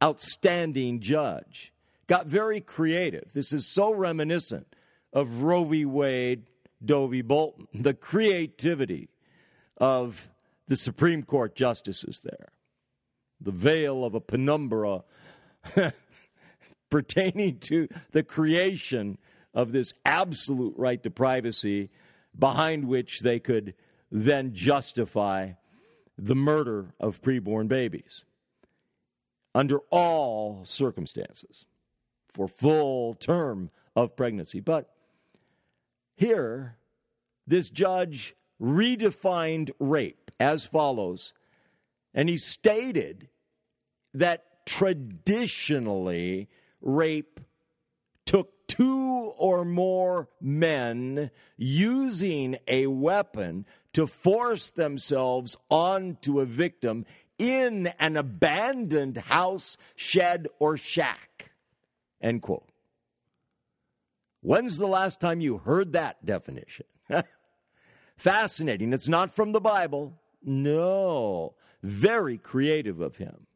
outstanding 0.03 1.01
judge. 1.01 1.73
Got 2.07 2.27
very 2.27 2.61
creative. 2.61 3.33
This 3.33 3.53
is 3.53 3.73
so 3.73 3.95
reminiscent 3.95 4.76
of 5.13 5.43
Roe 5.43 5.65
v. 5.65 5.85
Wade, 5.85 6.45
Doe 6.85 7.07
v. 7.07 7.23
Bolton, 7.23 7.69
the 7.75 7.95
creativity 7.95 9.09
of 9.79 10.29
the 10.69 10.77
Supreme 10.77 11.23
Court 11.23 11.55
justices 11.55 12.21
there. 12.25 12.53
The 13.41 13.53
veil 13.53 14.05
of 14.05 14.15
a 14.15 14.21
penumbra 14.21 15.05
pertaining 16.91 17.59
to 17.59 17.89
the 18.13 18.23
creation 18.23 19.19
of 19.55 19.73
this 19.73 19.93
absolute 20.05 20.75
right 20.77 21.03
to 21.03 21.11
privacy 21.11 21.91
behind 22.39 22.87
which 22.87 23.21
they 23.21 23.39
could 23.39 23.75
then 24.11 24.53
justify 24.55 25.53
the 26.19 26.35
murder 26.35 26.95
of 27.01 27.21
preborn 27.23 27.69
babies 27.69 28.25
under 29.55 29.79
all 29.91 30.65
circumstances 30.65 31.65
for 32.29 32.47
full 32.49 33.15
term 33.15 33.71
of 33.95 34.15
pregnancy. 34.15 34.61
But 34.61 34.91
here, 36.17 36.77
this 37.47 37.71
judge 37.71 38.35
redefined 38.61 39.71
rape 39.79 40.31
as 40.41 40.65
follows, 40.65 41.35
and 42.15 42.29
he 42.29 42.37
stated 42.37 43.29
that 44.15 44.65
traditionally 44.67 46.49
rape 46.81 47.41
took 48.25 48.51
two 48.67 49.33
or 49.39 49.65
more 49.65 50.29
men 50.41 51.31
using 51.57 52.57
a 52.67 52.87
weapon 52.87 53.65
to 53.93 54.07
force 54.07 54.71
themselves 54.71 55.57
onto 55.71 56.41
a 56.41 56.47
victim 56.47 57.05
in 57.39 57.87
an 57.99 58.17
abandoned 58.17 59.17
house, 59.19 59.77
shed, 59.95 60.49
or 60.59 60.77
shack. 60.77 61.53
End 62.21 62.43
quote. 62.43 62.69
When's 64.47 64.79
the 64.79 64.87
last 64.87 65.21
time 65.21 65.41
you 65.41 65.59
heard 65.59 65.93
that 65.95 66.25
definition? 66.25 66.87
Fascinating. 68.17 68.93
It's 68.93 69.09
not 69.09 69.35
from 69.35 69.51
the 69.51 69.61
Bible. 69.61 70.21
No. 70.41 71.57
Very 71.83 72.39
creative 72.39 73.01
of 73.01 73.17
him. 73.17 73.49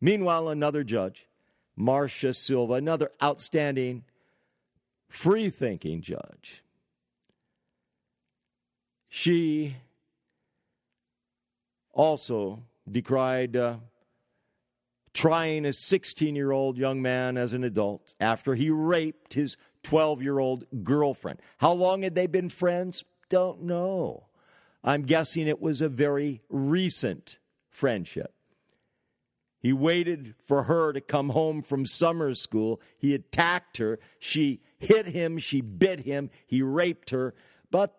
Meanwhile, 0.00 0.48
another 0.48 0.84
judge, 0.84 1.26
Marcia 1.74 2.32
Silva, 2.32 2.74
another 2.74 3.10
outstanding, 3.20 4.04
free 5.08 5.50
thinking 5.50 6.02
judge, 6.02 6.62
she 9.08 9.74
also 11.92 12.62
decried 12.88 13.56
uh, 13.56 13.78
trying 15.12 15.66
a 15.66 15.72
16 15.72 16.36
year 16.36 16.52
old 16.52 16.78
young 16.78 17.02
man 17.02 17.36
as 17.36 17.54
an 17.54 17.64
adult 17.64 18.14
after 18.20 18.54
he 18.54 18.70
raped 18.70 19.34
his 19.34 19.56
12 19.82 20.22
year 20.22 20.38
old 20.38 20.64
girlfriend. 20.82 21.40
How 21.58 21.72
long 21.72 22.02
had 22.02 22.14
they 22.14 22.26
been 22.26 22.48
friends? 22.48 23.04
Don't 23.28 23.62
know. 23.62 24.26
I'm 24.84 25.02
guessing 25.02 25.48
it 25.48 25.60
was 25.60 25.80
a 25.80 25.88
very 25.88 26.42
recent 26.48 27.38
friendship. 27.70 28.34
He 29.60 29.72
waited 29.72 30.34
for 30.46 30.64
her 30.64 30.92
to 30.92 31.00
come 31.00 31.30
home 31.30 31.62
from 31.62 31.84
summer 31.84 32.32
school. 32.34 32.80
He 32.96 33.14
attacked 33.14 33.78
her. 33.78 33.98
She 34.18 34.60
hit 34.78 35.06
him. 35.06 35.38
She 35.38 35.60
bit 35.60 36.00
him. 36.00 36.30
He 36.46 36.62
raped 36.62 37.10
her. 37.10 37.34
But 37.70 37.94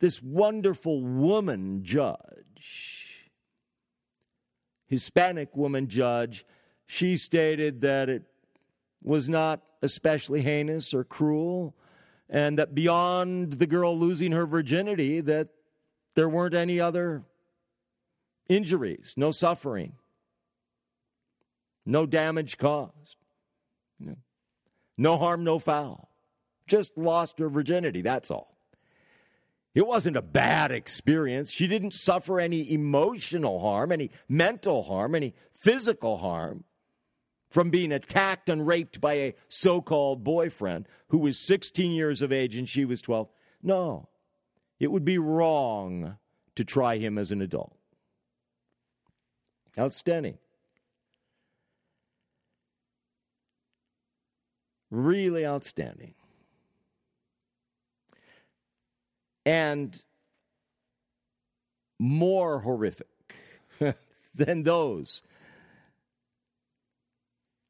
this 0.00 0.22
wonderful 0.22 1.02
woman 1.02 1.84
judge, 1.84 3.30
Hispanic 4.86 5.54
woman 5.54 5.88
judge, 5.88 6.46
she 6.86 7.16
stated 7.16 7.80
that 7.82 8.08
it 8.08 8.24
was 9.04 9.28
not 9.28 9.60
especially 9.82 10.40
heinous 10.40 10.94
or 10.94 11.04
cruel 11.04 11.76
and 12.28 12.58
that 12.58 12.74
beyond 12.74 13.52
the 13.54 13.66
girl 13.66 13.96
losing 13.96 14.32
her 14.32 14.46
virginity 14.46 15.20
that 15.20 15.48
there 16.14 16.28
weren't 16.28 16.54
any 16.54 16.80
other 16.80 17.22
injuries, 18.48 19.14
no 19.16 19.30
suffering, 19.30 19.92
no 21.84 22.06
damage 22.06 22.56
caused, 22.56 23.16
no 24.96 25.18
harm, 25.18 25.44
no 25.44 25.58
foul. 25.58 26.08
Just 26.66 26.96
lost 26.96 27.38
her 27.38 27.50
virginity, 27.50 28.00
that's 28.00 28.30
all. 28.30 28.56
It 29.74 29.86
wasn't 29.86 30.16
a 30.16 30.22
bad 30.22 30.70
experience. 30.70 31.50
She 31.50 31.66
didn't 31.66 31.92
suffer 31.92 32.40
any 32.40 32.72
emotional 32.72 33.60
harm, 33.60 33.92
any 33.92 34.10
mental 34.28 34.84
harm, 34.84 35.14
any 35.14 35.34
physical 35.60 36.16
harm 36.18 36.64
from 37.54 37.70
being 37.70 37.92
attacked 37.92 38.48
and 38.48 38.66
raped 38.66 39.00
by 39.00 39.12
a 39.12 39.34
so 39.48 39.80
called 39.80 40.24
boyfriend 40.24 40.88
who 41.06 41.18
was 41.18 41.38
16 41.38 41.92
years 41.92 42.20
of 42.20 42.32
age 42.32 42.56
and 42.56 42.68
she 42.68 42.84
was 42.84 43.00
12. 43.00 43.28
No, 43.62 44.08
it 44.80 44.90
would 44.90 45.04
be 45.04 45.18
wrong 45.18 46.18
to 46.56 46.64
try 46.64 46.96
him 46.96 47.16
as 47.16 47.30
an 47.30 47.40
adult. 47.40 47.76
Outstanding. 49.78 50.36
Really 54.90 55.46
outstanding. 55.46 56.14
And 59.46 60.02
more 62.00 62.58
horrific 62.58 63.36
than 64.34 64.64
those 64.64 65.22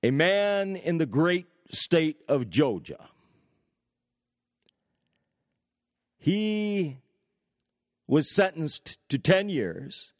a 0.04 0.10
man 0.10 0.76
in 0.76 0.98
the 0.98 1.06
great 1.06 1.46
state 1.70 2.18
of 2.28 2.50
Georgia. 2.50 3.08
He 6.18 6.98
was 8.06 8.30
sentenced 8.30 8.98
to 9.08 9.18
10 9.18 9.48
years 9.48 10.12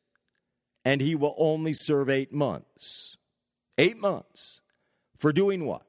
and 0.87 1.03
he 1.03 1.15
will 1.15 1.35
only 1.37 1.75
serve 1.75 2.09
eight 2.09 2.33
months. 2.33 3.19
Eight 3.77 3.99
months. 3.99 4.63
For 5.19 5.35
doing 5.35 5.67
what? 5.67 5.85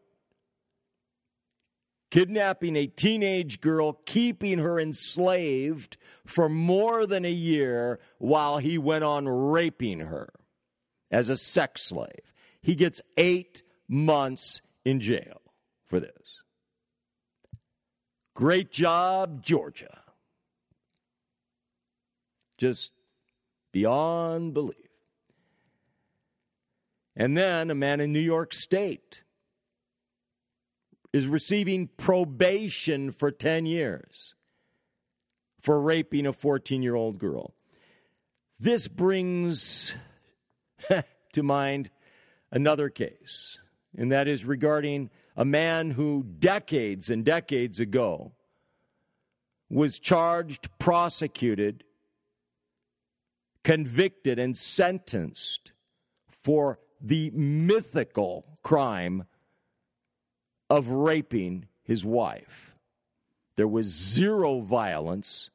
Kidnapping 2.11 2.75
a 2.75 2.87
teenage 2.87 3.61
girl, 3.61 3.93
keeping 4.05 4.59
her 4.59 4.77
enslaved 4.77 5.95
for 6.25 6.49
more 6.49 7.07
than 7.07 7.23
a 7.23 7.31
year 7.31 8.01
while 8.17 8.57
he 8.57 8.77
went 8.77 9.05
on 9.05 9.25
raping 9.25 10.01
her 10.01 10.33
as 11.09 11.29
a 11.29 11.37
sex 11.37 11.83
slave. 11.83 12.33
He 12.61 12.75
gets 12.75 13.01
eight 13.15 13.61
months 13.87 14.61
in 14.83 14.99
jail 14.99 15.41
for 15.85 15.99
this. 15.99 16.43
Great 18.33 18.71
job, 18.71 19.41
Georgia. 19.43 20.01
Just 22.57 22.91
beyond 23.71 24.53
belief. 24.53 24.75
And 27.15 27.37
then 27.37 27.69
a 27.69 27.75
man 27.75 28.01
in 28.01 28.11
New 28.11 28.19
York 28.19 28.53
State 28.53 29.23
is 31.13 31.27
receiving 31.27 31.87
probation 31.97 33.11
for 33.11 33.31
10 33.31 33.65
years 33.65 34.35
for 35.61 35.81
raping 35.81 36.27
a 36.27 36.33
14 36.33 36.83
year 36.83 36.95
old 36.95 37.17
girl. 37.17 37.53
This 38.59 38.89
brings 38.89 39.95
to 41.33 41.43
mind 41.43 41.89
another 42.51 42.89
case 42.89 43.59
and 43.97 44.11
that 44.11 44.27
is 44.27 44.45
regarding 44.45 45.09
a 45.35 45.45
man 45.45 45.91
who 45.91 46.23
decades 46.23 47.09
and 47.09 47.25
decades 47.25 47.79
ago 47.79 48.33
was 49.69 49.99
charged, 49.99 50.69
prosecuted, 50.77 51.83
convicted, 53.63 54.39
and 54.39 54.55
sentenced 54.55 55.71
for 56.29 56.79
the 57.01 57.31
mythical 57.31 58.45
crime 58.61 59.25
of 60.69 60.89
raping 60.89 61.67
his 61.83 62.05
wife. 62.05 62.75
There 63.55 63.67
was 63.67 63.87
zero 63.87 64.61
violence, 64.61 65.49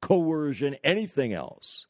coercion, 0.00 0.76
anything 0.84 1.32
else. 1.32 1.86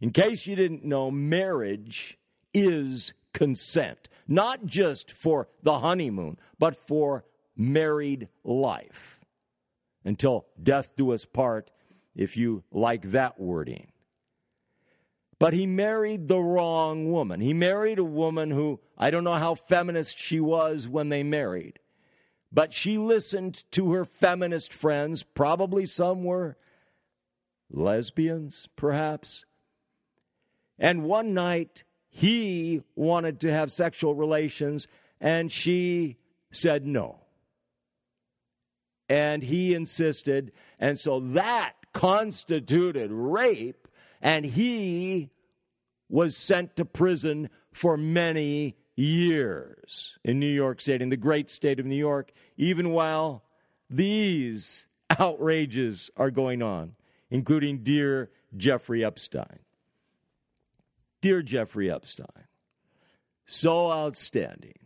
In 0.00 0.10
case 0.10 0.46
you 0.46 0.56
didn't 0.56 0.84
know, 0.84 1.10
marriage 1.10 2.18
is 2.52 3.12
consent 3.32 4.08
not 4.30 4.64
just 4.64 5.10
for 5.10 5.48
the 5.62 5.80
honeymoon, 5.80 6.38
but 6.58 6.76
for 6.76 7.24
married 7.56 8.28
life. 8.44 9.20
Until 10.04 10.46
death 10.62 10.92
do 10.96 11.12
us 11.12 11.26
part, 11.26 11.70
if 12.14 12.36
you 12.36 12.64
like 12.70 13.10
that 13.10 13.38
wording. 13.38 13.92
But 15.38 15.52
he 15.52 15.66
married 15.66 16.28
the 16.28 16.38
wrong 16.38 17.10
woman. 17.10 17.40
He 17.40 17.52
married 17.52 17.98
a 17.98 18.04
woman 18.04 18.50
who, 18.50 18.80
I 18.96 19.10
don't 19.10 19.24
know 19.24 19.34
how 19.34 19.54
feminist 19.54 20.18
she 20.18 20.38
was 20.38 20.86
when 20.86 21.08
they 21.08 21.22
married, 21.22 21.80
but 22.52 22.72
she 22.72 22.98
listened 22.98 23.64
to 23.72 23.92
her 23.92 24.04
feminist 24.04 24.72
friends. 24.72 25.22
Probably 25.22 25.86
some 25.86 26.24
were 26.24 26.56
lesbians, 27.70 28.68
perhaps. 28.76 29.44
And 30.78 31.04
one 31.04 31.34
night, 31.34 31.84
he 32.10 32.82
wanted 32.94 33.40
to 33.40 33.52
have 33.52 33.72
sexual 33.72 34.14
relations, 34.14 34.86
and 35.20 35.50
she 35.50 36.16
said 36.50 36.86
no. 36.86 37.20
And 39.08 39.42
he 39.42 39.74
insisted, 39.74 40.52
and 40.78 40.98
so 40.98 41.20
that 41.20 41.72
constituted 41.92 43.10
rape, 43.10 43.88
and 44.20 44.44
he 44.44 45.30
was 46.08 46.36
sent 46.36 46.76
to 46.76 46.84
prison 46.84 47.48
for 47.72 47.96
many 47.96 48.76
years 48.96 50.18
in 50.24 50.38
New 50.38 50.46
York 50.46 50.80
State, 50.80 51.00
in 51.00 51.08
the 51.08 51.16
great 51.16 51.48
state 51.48 51.80
of 51.80 51.86
New 51.86 51.96
York, 51.96 52.32
even 52.56 52.90
while 52.90 53.44
these 53.88 54.86
outrages 55.18 56.10
are 56.16 56.30
going 56.30 56.62
on. 56.62 56.94
including 57.30 57.82
Dear 57.82 58.30
Jeffrey 58.56 59.04
Epstein. 59.04 59.60
Dear 61.20 61.42
Jeffrey 61.42 61.90
Epstein, 61.90 62.46
so 63.46 63.90
outstanding. 63.92 64.78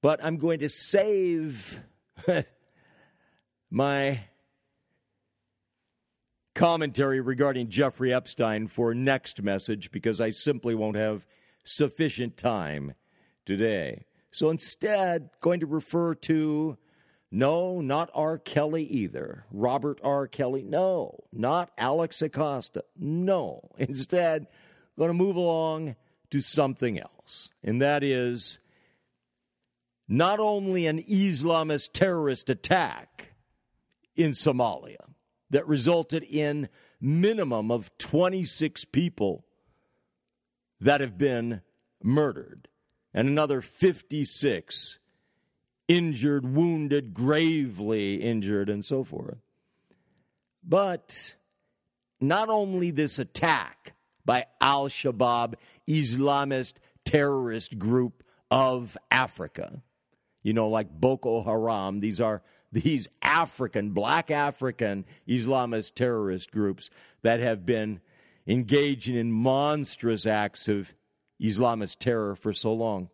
But 0.00 0.24
I'm 0.24 0.36
going 0.36 0.60
to 0.60 0.68
save 0.68 1.82
my 3.70 4.20
commentary 6.54 7.20
regarding 7.20 7.68
Jeffrey 7.68 8.12
Epstein 8.12 8.68
for 8.68 8.94
next 8.94 9.42
message 9.42 9.90
because 9.90 10.20
I 10.20 10.30
simply 10.30 10.74
won't 10.74 10.96
have 10.96 11.26
sufficient 11.64 12.36
time 12.36 12.94
today. 13.44 14.04
So 14.30 14.50
instead, 14.50 15.30
going 15.40 15.60
to 15.60 15.66
refer 15.66 16.14
to 16.14 16.78
no, 17.30 17.80
not 17.80 18.10
R. 18.14 18.38
Kelly 18.38 18.84
either. 18.84 19.44
Robert 19.50 20.00
R. 20.02 20.26
Kelly. 20.26 20.62
No, 20.62 21.24
not 21.32 21.70
Alex 21.76 22.22
Acosta. 22.22 22.84
No. 22.96 23.70
Instead, 23.78 24.46
going 24.98 25.08
to 25.08 25.14
move 25.14 25.36
along 25.36 25.96
to 26.30 26.40
something 26.40 26.98
else. 27.00 27.50
And 27.62 27.80
that 27.80 28.02
is 28.02 28.58
not 30.08 30.40
only 30.40 30.86
an 30.86 31.02
Islamist 31.02 31.92
terrorist 31.92 32.50
attack 32.50 33.32
in 34.16 34.32
Somalia 34.32 34.96
that 35.50 35.66
resulted 35.66 36.24
in 36.24 36.68
minimum 37.00 37.70
of 37.70 37.96
26 37.98 38.84
people 38.86 39.44
that 40.80 41.00
have 41.00 41.16
been 41.16 41.62
murdered 42.02 42.68
and 43.14 43.28
another 43.28 43.60
56 43.60 44.98
injured, 45.86 46.44
wounded, 46.44 47.14
gravely 47.14 48.16
injured, 48.16 48.68
and 48.68 48.84
so 48.84 49.04
forth. 49.04 49.38
But 50.62 51.34
not 52.20 52.48
only 52.48 52.90
this 52.90 53.18
attack 53.18 53.94
by 54.28 54.44
Al 54.60 54.90
Shabaab, 54.90 55.54
Islamist 55.88 56.74
terrorist 57.06 57.78
group 57.78 58.22
of 58.50 58.94
Africa, 59.10 59.82
you 60.42 60.52
know, 60.52 60.68
like 60.68 60.90
Boko 60.90 61.42
Haram, 61.42 62.00
these 62.00 62.20
are 62.20 62.42
these 62.70 63.08
African, 63.22 63.92
black 63.92 64.30
African 64.30 65.06
Islamist 65.26 65.94
terrorist 65.94 66.50
groups 66.50 66.90
that 67.22 67.40
have 67.40 67.64
been 67.64 68.02
engaging 68.46 69.16
in 69.16 69.32
monstrous 69.32 70.26
acts 70.26 70.68
of 70.68 70.92
Islamist 71.40 71.98
terror 71.98 72.36
for 72.36 72.52
so 72.52 72.74
long. 72.74 73.08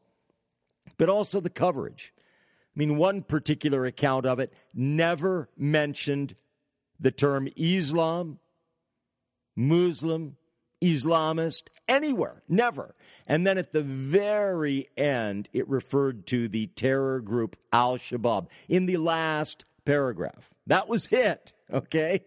But 0.99 1.09
also 1.09 1.39
the 1.39 1.49
coverage. 1.49 2.13
I 2.19 2.75
mean, 2.75 2.97
one 2.97 3.23
particular 3.23 3.85
account 3.85 4.27
of 4.27 4.41
it 4.41 4.53
never 4.75 5.49
mentioned 5.57 6.35
the 6.99 7.13
term 7.13 7.49
Islam, 7.57 8.41
Muslim, 9.55 10.37
Islamist, 10.83 11.69
anywhere, 11.89 12.43
never. 12.49 12.95
And 13.27 13.47
then 13.47 13.59
at 13.59 13.73
the 13.73 13.83
very 13.83 14.89
end, 14.97 15.49
it 15.53 15.69
referred 15.69 16.27
to 16.29 16.49
the 16.49 16.67
terror 16.69 17.21
group 17.21 17.57
Al 17.73 17.97
Shabaab 17.97 18.49
in 18.69 18.87
the 18.87 18.99
last 18.99 19.65
paragraph. 19.85 20.51
That 20.67 20.89
was 20.89 21.09
it, 21.11 21.53
okay? 21.73 22.25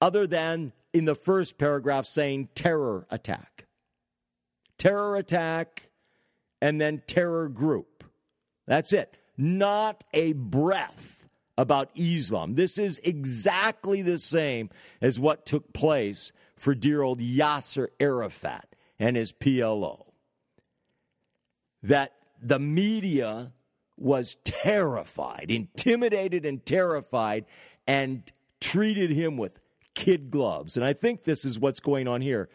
Other 0.00 0.26
than 0.26 0.72
in 0.92 1.04
the 1.04 1.14
first 1.14 1.58
paragraph 1.58 2.06
saying 2.06 2.48
terror 2.54 3.06
attack. 3.10 3.66
Terror 4.78 5.16
attack 5.16 5.90
and 6.60 6.80
then 6.80 7.02
terror 7.06 7.48
group. 7.48 8.04
That's 8.66 8.92
it 8.92 9.16
not 9.36 10.04
a 10.12 10.32
breath 10.32 11.13
about 11.56 11.90
Islam. 11.94 12.54
This 12.54 12.78
is 12.78 13.00
exactly 13.04 14.02
the 14.02 14.18
same 14.18 14.70
as 15.00 15.20
what 15.20 15.46
took 15.46 15.72
place 15.72 16.32
for 16.56 16.74
dear 16.74 17.02
old 17.02 17.20
Yasser 17.20 17.88
Arafat 18.00 18.74
and 18.98 19.16
his 19.16 19.32
PLO. 19.32 20.06
That 21.82 22.12
the 22.42 22.58
media 22.58 23.52
was 23.96 24.36
terrified, 24.44 25.46
intimidated, 25.50 26.44
and 26.44 26.64
terrified, 26.64 27.44
and 27.86 28.30
treated 28.60 29.10
him 29.10 29.36
with 29.36 29.60
kid 29.94 30.30
gloves. 30.30 30.76
And 30.76 30.84
I 30.84 30.92
think 30.92 31.24
this 31.24 31.44
is 31.44 31.58
what's 31.58 31.80
going 31.80 32.08
on 32.08 32.20
here. 32.20 32.48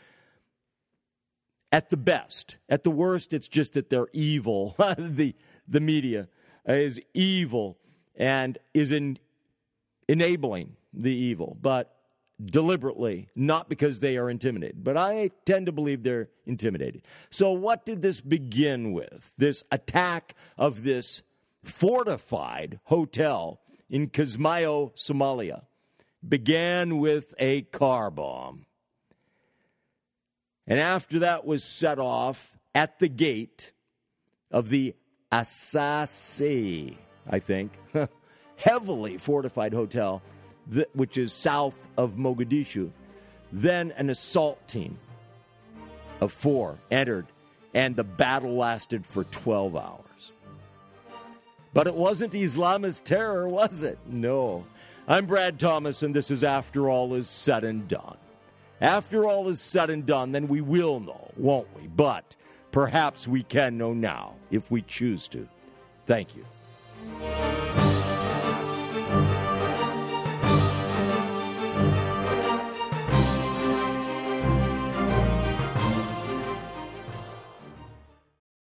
At 1.71 1.89
the 1.89 1.97
best, 1.97 2.57
at 2.67 2.83
the 2.83 2.91
worst, 2.91 3.31
it's 3.31 3.47
just 3.47 3.73
that 3.73 3.89
they're 3.89 4.07
evil, 4.11 4.75
the, 4.97 5.35
the 5.67 5.79
media 5.79 6.27
is 6.65 6.99
evil 7.13 7.77
and 8.19 8.57
is 8.73 8.91
in 8.91 9.17
enabling 10.07 10.75
the 10.93 11.13
evil, 11.13 11.57
but 11.61 11.95
deliberately, 12.43 13.29
not 13.35 13.69
because 13.69 13.99
they 13.99 14.17
are 14.17 14.29
intimidated. 14.29 14.83
But 14.83 14.97
I 14.97 15.29
tend 15.45 15.65
to 15.65 15.71
believe 15.71 16.03
they're 16.03 16.29
intimidated. 16.45 17.03
So, 17.29 17.51
what 17.51 17.85
did 17.85 18.01
this 18.01 18.21
begin 18.21 18.91
with? 18.91 19.31
This 19.37 19.63
attack 19.71 20.35
of 20.57 20.83
this 20.83 21.23
fortified 21.63 22.79
hotel 22.85 23.61
in 23.89 24.09
Kismayo, 24.09 24.95
Somalia, 24.95 25.63
began 26.27 26.97
with 26.97 27.33
a 27.37 27.61
car 27.63 28.11
bomb. 28.11 28.65
And 30.67 30.79
after 30.79 31.19
that 31.19 31.45
was 31.45 31.63
set 31.63 31.97
off 31.97 32.55
at 32.75 32.99
the 32.99 33.09
gate 33.09 33.71
of 34.51 34.69
the 34.69 34.95
Asasey, 35.31 36.97
I 37.27 37.39
think, 37.39 37.71
heavily 38.57 39.17
fortified 39.17 39.73
hotel, 39.73 40.21
which 40.93 41.17
is 41.17 41.33
south 41.33 41.87
of 41.97 42.13
Mogadishu. 42.13 42.91
Then 43.51 43.91
an 43.97 44.09
assault 44.09 44.67
team 44.67 44.97
of 46.21 46.31
four 46.31 46.77
entered, 46.91 47.25
and 47.73 47.95
the 47.95 48.03
battle 48.03 48.55
lasted 48.55 49.05
for 49.05 49.23
12 49.25 49.75
hours. 49.75 50.33
But 51.73 51.87
it 51.87 51.95
wasn't 51.95 52.33
Islamist 52.33 53.03
terror, 53.03 53.47
was 53.47 53.83
it? 53.83 53.97
No. 54.07 54.65
I'm 55.07 55.25
Brad 55.25 55.59
Thomas, 55.59 56.03
and 56.03 56.15
this 56.15 56.29
is 56.29 56.43
After 56.43 56.89
All 56.89 57.15
Is 57.15 57.27
Said 57.27 57.63
and 57.63 57.87
Done. 57.87 58.17
After 58.81 59.25
all 59.25 59.49
is 59.49 59.59
said 59.59 59.89
and 59.89 60.05
done, 60.05 60.31
then 60.31 60.47
we 60.47 60.61
will 60.61 61.01
know, 61.01 61.31
won't 61.35 61.67
we? 61.75 61.87
But 61.87 62.37
Perhaps 62.71 63.27
we 63.27 63.43
can 63.43 63.77
know 63.77 63.93
now 63.93 64.35
if 64.51 64.69
we 64.69 64.81
choose 64.83 65.27
to. 65.29 65.47
Thank 66.05 66.35
you. 66.35 66.45
Música 67.07 67.78